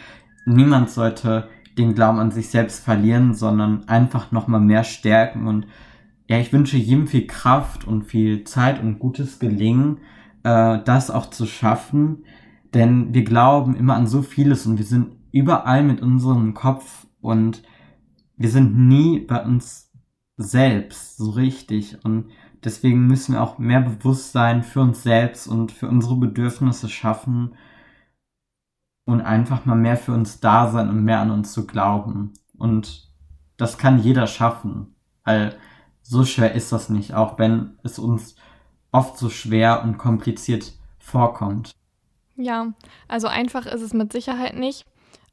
niemand 0.46 0.90
sollte 0.90 1.48
den 1.76 1.94
Glauben 1.94 2.18
an 2.18 2.30
sich 2.30 2.48
selbst 2.48 2.82
verlieren, 2.82 3.34
sondern 3.34 3.86
einfach 3.88 4.32
nochmal 4.32 4.60
mehr 4.60 4.84
stärken. 4.84 5.46
Und 5.46 5.66
ja, 6.28 6.38
ich 6.38 6.52
wünsche 6.52 6.76
jedem 6.76 7.06
viel 7.06 7.26
Kraft 7.26 7.86
und 7.86 8.04
viel 8.04 8.44
Zeit 8.44 8.80
und 8.80 8.98
gutes 8.98 9.38
Gelingen, 9.38 9.98
äh, 10.42 10.78
das 10.84 11.10
auch 11.10 11.30
zu 11.30 11.46
schaffen. 11.46 12.24
Denn 12.72 13.12
wir 13.14 13.24
glauben 13.24 13.76
immer 13.76 13.94
an 13.94 14.06
so 14.06 14.22
vieles 14.22 14.66
und 14.66 14.78
wir 14.78 14.86
sind 14.86 15.08
überall 15.32 15.82
mit 15.82 16.00
unserem 16.00 16.54
Kopf 16.54 17.06
und 17.20 17.62
wir 18.36 18.48
sind 18.48 18.76
nie 18.76 19.20
bei 19.20 19.44
uns 19.44 19.92
selbst 20.36 21.16
so 21.16 21.30
richtig 21.30 21.98
und 22.04 22.26
deswegen 22.64 23.06
müssen 23.06 23.34
wir 23.34 23.42
auch 23.42 23.58
mehr 23.58 23.80
Bewusstsein 23.80 24.62
für 24.62 24.80
uns 24.80 25.02
selbst 25.02 25.46
und 25.46 25.72
für 25.72 25.88
unsere 25.88 26.16
Bedürfnisse 26.16 26.88
schaffen 26.88 27.54
und 29.04 29.20
einfach 29.20 29.64
mal 29.64 29.76
mehr 29.76 29.96
für 29.96 30.12
uns 30.12 30.40
da 30.40 30.70
sein 30.70 30.88
und 30.88 31.04
mehr 31.04 31.20
an 31.20 31.30
uns 31.30 31.52
zu 31.52 31.66
glauben. 31.66 32.32
Und 32.58 33.10
das 33.56 33.78
kann 33.78 33.98
jeder 33.98 34.26
schaffen, 34.26 34.94
weil 35.24 35.56
so 36.02 36.24
schwer 36.24 36.54
ist 36.54 36.72
das 36.72 36.88
nicht, 36.88 37.14
auch 37.14 37.38
wenn 37.38 37.78
es 37.82 37.98
uns 37.98 38.36
oft 38.92 39.18
so 39.18 39.30
schwer 39.30 39.82
und 39.82 39.98
kompliziert 39.98 40.72
vorkommt. 40.98 41.72
Ja, 42.36 42.72
also 43.08 43.28
einfach 43.28 43.66
ist 43.66 43.80
es 43.80 43.94
mit 43.94 44.12
Sicherheit 44.12 44.56
nicht, 44.56 44.84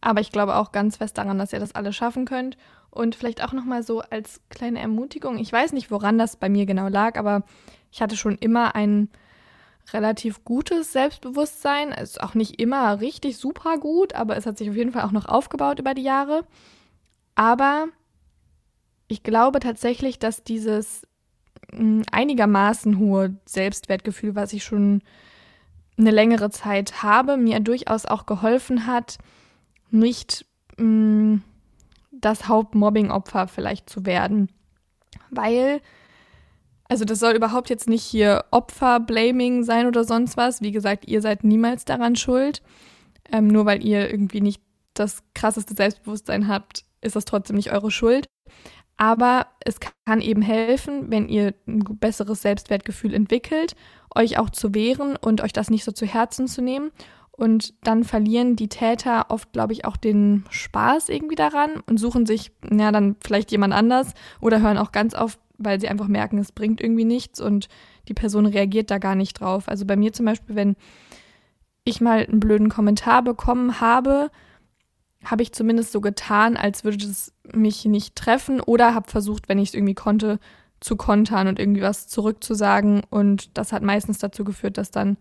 aber 0.01 0.21
ich 0.21 0.31
glaube 0.31 0.55
auch 0.55 0.71
ganz 0.71 0.97
fest 0.97 1.17
daran, 1.17 1.38
dass 1.38 1.53
ihr 1.53 1.59
das 1.59 1.75
alle 1.75 1.93
schaffen 1.93 2.25
könnt 2.25 2.57
und 2.93 3.15
vielleicht 3.15 3.43
auch 3.43 3.53
nochmal 3.53 3.84
so 3.84 4.01
als 4.01 4.41
kleine 4.49 4.79
Ermutigung, 4.79 5.38
ich 5.38 5.51
weiß 5.51 5.73
nicht, 5.73 5.89
woran 5.89 6.17
das 6.17 6.36
bei 6.36 6.47
mir 6.47 6.65
genau 6.65 6.88
lag, 6.88 7.17
aber 7.17 7.43
ich 7.91 8.01
hatte 8.01 8.15
schon 8.15 8.38
immer 8.38 8.75
ein 8.75 9.10
relativ 9.91 10.45
gutes 10.45 10.93
Selbstbewusstsein. 10.93 11.91
Es 11.91 12.12
ist 12.12 12.23
auch 12.23 12.36
nicht 12.36 12.62
immer 12.62 13.01
richtig 13.01 13.38
super 13.38 13.77
gut, 13.77 14.13
aber 14.13 14.38
es 14.38 14.45
hat 14.45 14.58
sich 14.58 14.69
auf 14.69 14.75
jeden 14.75 14.91
Fall 14.91 15.03
auch 15.03 15.12
noch 15.12 15.25
aufgebaut 15.25 15.79
über 15.79 15.93
die 15.93 16.03
Jahre. 16.03 16.45
Aber 17.36 17.88
ich 19.08 19.23
glaube 19.23 19.60
tatsächlich, 19.60 20.19
dass 20.19 20.43
dieses 20.43 21.06
hm, 21.71 22.03
einigermaßen 22.12 22.99
hohe 22.99 23.36
Selbstwertgefühl, 23.45 24.36
was 24.36 24.53
ich 24.53 24.63
schon 24.63 25.01
eine 25.97 26.12
längere 26.12 26.49
Zeit 26.51 27.03
habe, 27.03 27.38
mir 27.38 27.60
durchaus 27.60 28.06
auch 28.06 28.25
geholfen 28.25 28.88
hat, 28.88 29.17
nicht 29.89 30.45
mh, 30.77 30.84
hm, 30.84 31.43
das 32.25 32.47
Hauptmobbing-Opfer 32.47 33.47
vielleicht 33.47 33.89
zu 33.89 34.05
werden. 34.05 34.49
Weil, 35.29 35.81
also 36.89 37.05
das 37.05 37.19
soll 37.19 37.33
überhaupt 37.33 37.69
jetzt 37.69 37.88
nicht 37.88 38.03
hier 38.03 38.45
Opfer-Blaming 38.51 39.63
sein 39.63 39.88
oder 39.88 40.03
sonst 40.03 40.38
was. 40.38 40.62
Wie 40.62 40.71
gesagt, 40.71 41.07
ihr 41.07 41.21
seid 41.21 41.43
niemals 41.43 41.86
daran 41.86 42.15
schuld. 42.15 42.62
Ähm, 43.31 43.47
nur 43.47 43.65
weil 43.65 43.83
ihr 43.86 44.09
irgendwie 44.09 44.41
nicht 44.41 44.62
das 44.93 45.23
krasseste 45.33 45.73
Selbstbewusstsein 45.73 46.47
habt, 46.47 46.86
ist 47.01 47.15
das 47.15 47.25
trotzdem 47.25 47.55
nicht 47.55 47.71
eure 47.71 47.91
Schuld. 47.91 48.27
Aber 48.97 49.47
es 49.59 49.79
kann 50.05 50.21
eben 50.21 50.41
helfen, 50.41 51.09
wenn 51.09 51.27
ihr 51.27 51.55
ein 51.67 51.83
besseres 51.99 52.41
Selbstwertgefühl 52.41 53.13
entwickelt, 53.13 53.75
euch 54.15 54.38
auch 54.38 54.51
zu 54.51 54.75
wehren 54.75 55.15
und 55.15 55.41
euch 55.41 55.53
das 55.53 55.69
nicht 55.69 55.83
so 55.83 55.91
zu 55.91 56.05
Herzen 56.05 56.47
zu 56.47 56.62
nehmen 56.62 56.91
und 57.36 57.74
dann 57.84 58.04
verlieren 58.04 58.56
die 58.56 58.69
Täter 58.69 59.26
oft, 59.30 59.52
glaube 59.54 59.74
ich, 59.74 59.86
auch 59.86 59.98
den 59.98 60.46
Spaß 60.50 61.10
irgendwie 61.10 61.36
daran 61.36 61.82
und 61.88 61.98
suchen 61.98 62.26
sich, 62.26 62.52
ja, 62.72 62.91
dann 62.91 63.15
vielleicht 63.24 63.52
jemand 63.52 63.74
anders 63.74 64.13
oder 64.39 64.62
hören 64.62 64.78
auch 64.78 64.91
ganz 64.91 65.15
auf, 65.15 65.39
weil 65.58 65.82
sie 65.82 65.88
einfach 65.88 66.08
merken, 66.08 66.38
es 66.38 66.52
bringt 66.52 66.80
irgendwie 66.80 67.06
nichts 67.06 67.41
und 67.41 67.69
die 68.08 68.13
Person 68.13 68.46
reagiert 68.46 68.91
da 68.91 69.00
gar 69.00 69.15
nicht 69.15 69.39
drauf. 69.39 69.67
Also 69.67 69.86
bei 69.86 69.96
mir 69.96 70.13
zum 70.13 70.28
Beispiel, 70.28 70.56
wenn 70.56 70.76
ich 71.86 72.02
mal 72.02 72.26
einen 72.26 72.39
blöden 72.39 72.69
Kommentar 72.69 73.24
bekommen 73.24 73.82
habe, 73.82 74.30
habe 75.26 75.41
ich 75.41 75.54
zumindest 75.54 75.91
so 75.91 76.02
getan, 76.02 76.56
als 76.56 76.84
würde 76.84 77.06
es 77.06 77.34
mich 77.52 77.86
nicht 77.86 78.15
treffen 78.15 78.62
oder 78.62 78.93
habe 78.93 79.10
versucht, 79.10 79.50
wenn 79.50 79.58
ich 79.58 79.69
es 79.69 79.76
irgendwie 79.76 79.96
konnte, 79.96 80.39
zu 80.82 80.98
kontern 80.98 81.48
und 81.48 81.60
irgendwie 81.60 81.82
was 81.82 82.08
zurückzusagen. 82.08 83.02
Und 83.10 83.58
das 83.58 83.72
hat 83.72 83.82
meistens 83.84 84.19
dazu 84.19 84.43
geführt, 84.43 84.78
dass 84.78 84.91
dann 84.91 85.17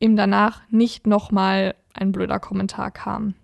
ihm 0.00 0.16
danach 0.16 0.62
nicht 0.70 1.06
nochmal 1.06 1.76
ein 1.94 2.12
blöder 2.12 2.40
Kommentar 2.40 2.90
kam. 2.90 3.34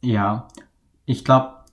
Ja, 0.00 0.48
ich 1.04 1.24
glaube, 1.24 1.64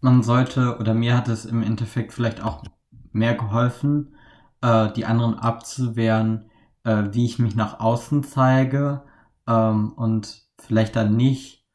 man 0.00 0.22
sollte, 0.22 0.78
oder 0.78 0.94
mir 0.94 1.16
hat 1.16 1.28
es 1.28 1.44
im 1.44 1.62
Endeffekt 1.62 2.12
vielleicht 2.12 2.42
auch 2.42 2.64
mehr 3.12 3.34
geholfen, 3.34 4.14
äh, 4.62 4.92
die 4.92 5.04
anderen 5.04 5.34
abzuwehren, 5.34 6.50
äh, 6.84 7.04
wie 7.12 7.24
ich 7.24 7.38
mich 7.38 7.54
nach 7.54 7.80
außen 7.80 8.24
zeige 8.24 9.02
ähm, 9.46 9.92
und 9.92 10.42
vielleicht 10.58 10.96
dann 10.96 11.16
nicht 11.16 11.66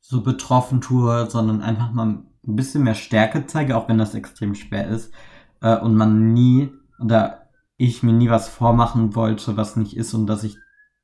so 0.00 0.22
betroffen 0.22 0.80
tue, 0.80 1.28
sondern 1.28 1.62
einfach 1.62 1.92
mal 1.92 2.06
ein 2.06 2.56
bisschen 2.56 2.84
mehr 2.84 2.94
Stärke 2.94 3.46
zeige, 3.46 3.76
auch 3.76 3.88
wenn 3.88 3.98
das 3.98 4.14
extrem 4.14 4.54
schwer 4.54 4.88
ist 4.88 5.12
äh, 5.60 5.76
und 5.78 5.94
man 5.94 6.32
nie 6.32 6.72
oder 6.98 7.37
ich 7.78 8.02
mir 8.02 8.12
nie 8.12 8.28
was 8.28 8.48
vormachen 8.48 9.14
wollte, 9.14 9.56
was 9.56 9.76
nicht 9.76 9.96
ist 9.96 10.12
und 10.12 10.26
dass 10.26 10.44
ich 10.44 10.58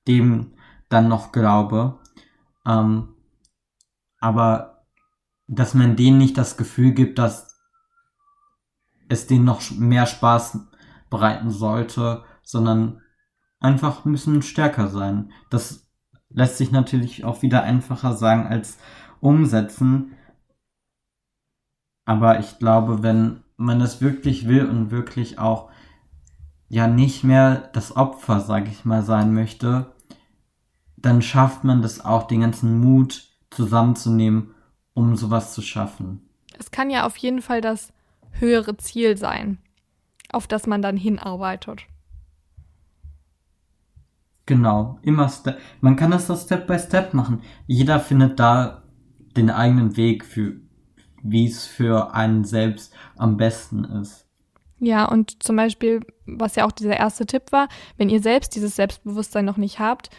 dem 0.07 0.53
dann 0.89 1.09
noch 1.09 1.33
glaube. 1.33 2.01
Ähm, 2.67 3.15
aber 4.19 4.85
dass 5.47 5.75
man 5.75 5.97
denen 5.97 6.19
nicht 6.19 6.37
das 6.37 6.57
Gefühl 6.57 6.93
gibt, 6.93 7.19
dass 7.19 7.59
es 9.09 9.27
denen 9.27 9.45
noch 9.45 9.71
mehr 9.71 10.07
Spaß 10.07 10.59
bereiten 11.11 11.51
sollte, 11.51 12.25
sondern 12.43 13.03
einfach 13.61 14.05
müssen 14.05 14.43
stärker 14.43 14.89
sein. 14.89 15.33
Das 15.51 15.89
lässt 16.31 16.59
sich 16.59 16.73
natürlich 16.73 17.25
auch 17.25 17.43
wieder 17.43 17.63
einfacher 17.63 18.15
sagen 18.15 18.47
als 18.47 18.79
umsetzen. 19.21 20.17
Aber 22.05 22.41
ich 22.41 22.59
glaube, 22.59 23.03
wenn 23.03 23.45
man 23.57 23.81
es 23.81 24.01
wirklich 24.01 24.49
will 24.49 24.67
und 24.67 24.91
wirklich 24.91 25.39
auch 25.39 25.71
ja 26.75 26.89
nicht 26.89 27.23
mehr 27.23 27.71
das 27.73 27.95
Opfer, 27.95 28.41
sag 28.41 28.67
ich 28.67 28.85
mal, 28.85 29.05
sein 29.05 29.33
möchte, 29.33 29.95
dann 30.97 31.23
schafft 31.23 31.63
man 31.63 31.83
das 31.83 32.05
auch, 32.05 32.27
den 32.27 32.41
ganzen 32.41 32.81
Mut 32.81 33.29
zusammenzunehmen, 33.51 34.57
um 34.93 35.15
sowas 35.15 35.55
zu 35.55 35.63
schaffen. 35.63 36.29
Es 36.59 36.73
kann 36.73 36.91
ja 36.91 37.07
auf 37.07 37.17
jeden 37.17 37.43
Fall 37.43 37.61
das 37.61 37.93
höhere 38.33 38.77
Ziel 38.77 39.17
sein, 39.17 39.59
auf 40.33 40.49
das 40.49 40.67
man 40.67 40.83
dann 40.83 40.97
hinarbeitet. 40.97 41.83
Genau, 44.45 44.99
immer 45.03 45.29
Step. 45.29 45.61
Man 45.81 45.95
kann 45.95 46.11
das 46.11 46.27
so 46.27 46.35
Step 46.35 46.67
by 46.67 46.79
Step 46.81 47.15
machen. 47.15 47.41
Jeder 47.69 48.01
findet 48.01 48.41
da 48.41 48.83
den 49.37 49.49
eigenen 49.49 49.97
Weg 49.97 50.25
für, 50.25 50.57
wie 51.23 51.47
es 51.47 51.67
für 51.67 52.15
einen 52.15 52.43
selbst 52.43 52.93
am 53.17 53.37
besten 53.37 53.85
ist. 53.85 54.24
Ja, 54.85 55.07
und 55.07 55.43
zum 55.43 55.57
Beispiel, 55.57 56.01
was 56.27 56.57
ja 56.57 56.67
auch 56.67 56.73
dieser 56.73 56.97
erste 56.97 57.27
Tipp 57.27 57.53
war, 57.53 57.69
wenn 57.97 58.11
ihr 58.11 58.21
selbst 58.21 58.55
dieses 58.55 58.77
Selbstbewusstsein 58.77 59.45
noch 59.45 59.57
nicht 59.57 59.79
habt, 59.79 60.11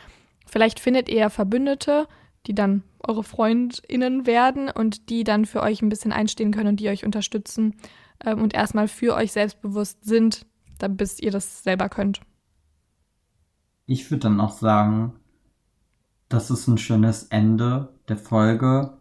vielleicht 0.47 0.79
findet 0.79 1.07
ihr 1.07 1.29
Verbündete, 1.29 2.07
die 2.47 2.55
dann 2.55 2.83
eure 2.99 3.23
FreundInnen 3.23 4.25
werden 4.25 4.69
und 4.69 5.09
die 5.09 5.23
dann 5.23 5.45
für 5.45 5.61
euch 5.61 5.81
ein 5.81 5.89
bisschen 5.89 6.11
einstehen 6.11 6.51
können 6.51 6.69
und 6.69 6.79
die 6.79 6.89
euch 6.89 7.05
unterstützen 7.05 7.75
ähm, 8.23 8.41
und 8.41 8.53
erstmal 8.53 8.87
für 8.87 9.15
euch 9.15 9.31
selbstbewusst 9.31 10.03
sind, 10.03 10.45
dann, 10.79 10.97
bis 10.97 11.19
ihr 11.19 11.31
das 11.31 11.63
selber 11.63 11.89
könnt. 11.89 12.21
Ich 13.85 14.09
würde 14.09 14.21
dann 14.21 14.39
auch 14.39 14.53
sagen, 14.53 15.13
das 16.27 16.49
ist 16.49 16.67
ein 16.67 16.79
schönes 16.79 17.23
Ende 17.25 17.93
der 18.07 18.17
Folge. 18.17 18.97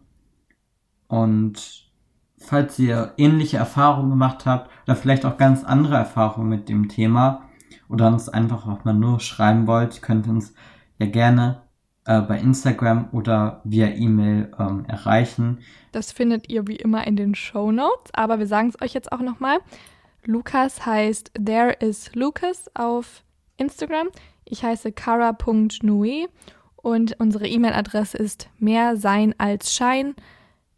Und 1.07 1.84
falls 2.45 2.79
ihr 2.79 3.13
ähnliche 3.17 3.57
Erfahrungen 3.57 4.09
gemacht 4.09 4.45
habt 4.45 4.69
oder 4.85 4.95
vielleicht 4.95 5.25
auch 5.25 5.37
ganz 5.37 5.63
andere 5.63 5.95
Erfahrungen 5.95 6.49
mit 6.49 6.69
dem 6.69 6.89
Thema 6.89 7.43
oder 7.89 8.07
uns 8.07 8.29
einfach 8.29 8.67
auch 8.67 8.85
mal 8.85 8.93
nur 8.93 9.19
schreiben 9.19 9.67
wollt, 9.67 10.01
könnt 10.01 10.27
uns 10.27 10.53
ja 10.97 11.07
gerne 11.07 11.61
äh, 12.05 12.21
bei 12.21 12.39
Instagram 12.39 13.09
oder 13.11 13.61
via 13.63 13.87
E-Mail 13.87 14.51
ähm, 14.59 14.85
erreichen. 14.87 15.59
Das 15.91 16.11
findet 16.11 16.49
ihr 16.49 16.67
wie 16.67 16.75
immer 16.75 17.05
in 17.07 17.15
den 17.15 17.35
Show 17.35 17.71
Notes, 17.71 18.13
aber 18.13 18.39
wir 18.39 18.47
sagen 18.47 18.69
es 18.69 18.81
euch 18.81 18.93
jetzt 18.93 19.11
auch 19.11 19.21
nochmal. 19.21 19.59
Lukas 20.25 20.85
heißt 20.85 21.31
There 21.43 21.71
is 21.71 22.13
Lucas 22.15 22.69
auf 22.73 23.23
Instagram. 23.57 24.07
Ich 24.45 24.63
heiße 24.63 24.91
kara.nui 24.91 26.27
und 26.75 27.19
unsere 27.19 27.47
E-Mail-Adresse 27.47 28.17
ist 28.17 28.49
mehr 28.59 28.97
sein 28.97 29.33
als 29.39 29.73
Schein 29.73 30.15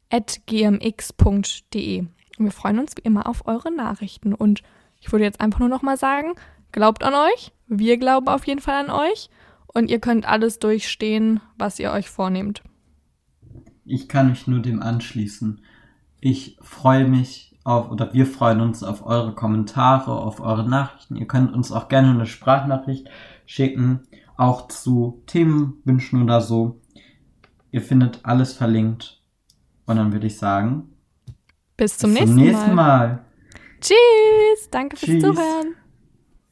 gmx.de. 0.10 2.06
Wir 2.38 2.52
freuen 2.52 2.80
uns 2.80 2.96
wie 2.98 3.02
immer 3.02 3.28
auf 3.28 3.48
eure 3.48 3.72
Nachrichten. 3.72 4.34
Und 4.34 4.62
ich 5.00 5.12
würde 5.12 5.26
jetzt 5.26 5.42
einfach 5.42 5.60
nur 5.60 5.70
noch 5.70 5.82
mal 5.82 5.98
sagen, 5.98 6.34
glaubt 6.72 7.04
an 7.04 7.14
euch. 7.14 7.52
Wir 7.68 7.98
glauben 7.98 8.28
auf 8.28 8.46
jeden 8.46 8.62
Fall 8.62 8.86
an 8.86 8.92
euch. 8.92 9.30
Und 9.68 9.90
ihr 9.90 10.00
könnt 10.00 10.28
alles 10.28 10.60
durchstehen, 10.60 11.42
was 11.58 11.80
ihr 11.80 11.92
euch 11.92 12.10
vornehmt. 12.10 12.64
Ich 13.86 14.10
kann 14.10 14.30
mich 14.30 14.48
nur 14.48 14.60
dem 14.60 14.82
anschließen. 14.82 15.62
Ich 16.20 16.58
freue 16.62 17.08
mich 17.08 17.58
auf, 17.64 17.92
oder 17.92 18.14
wir 18.14 18.26
freuen 18.26 18.62
uns 18.62 18.84
auf 18.84 19.06
eure 19.06 19.36
Kommentare, 19.36 20.12
auf 20.12 20.40
eure 20.40 20.68
Nachrichten. 20.68 21.16
Ihr 21.16 21.28
könnt 21.28 21.54
uns 21.54 21.72
auch 21.72 21.90
gerne 21.90 22.12
eine 22.12 22.26
Sprachnachricht 22.26 23.10
schicken, 23.46 24.02
auch 24.36 24.68
zu 24.68 25.22
Themenwünschen 25.28 26.24
oder 26.24 26.42
so. 26.42 26.80
Ihr 27.72 27.82
findet 27.82 28.22
alles 28.24 28.54
verlinkt. 28.54 29.17
Und 29.88 29.96
dann 29.96 30.14
würde 30.14 30.28
ich 30.28 30.38
sagen, 30.38 30.94
bis 31.76 31.98
zum, 31.98 32.12
bis 32.12 32.20
nächsten, 32.20 32.38
zum 32.38 32.46
nächsten 32.46 32.76
Mal. 32.76 33.08
Mal. 33.08 33.26
Tschüss, 33.82 34.70
danke 34.70 34.96
Tschüss. 34.98 35.24
fürs 35.24 35.36
Zuhören. 35.36 35.76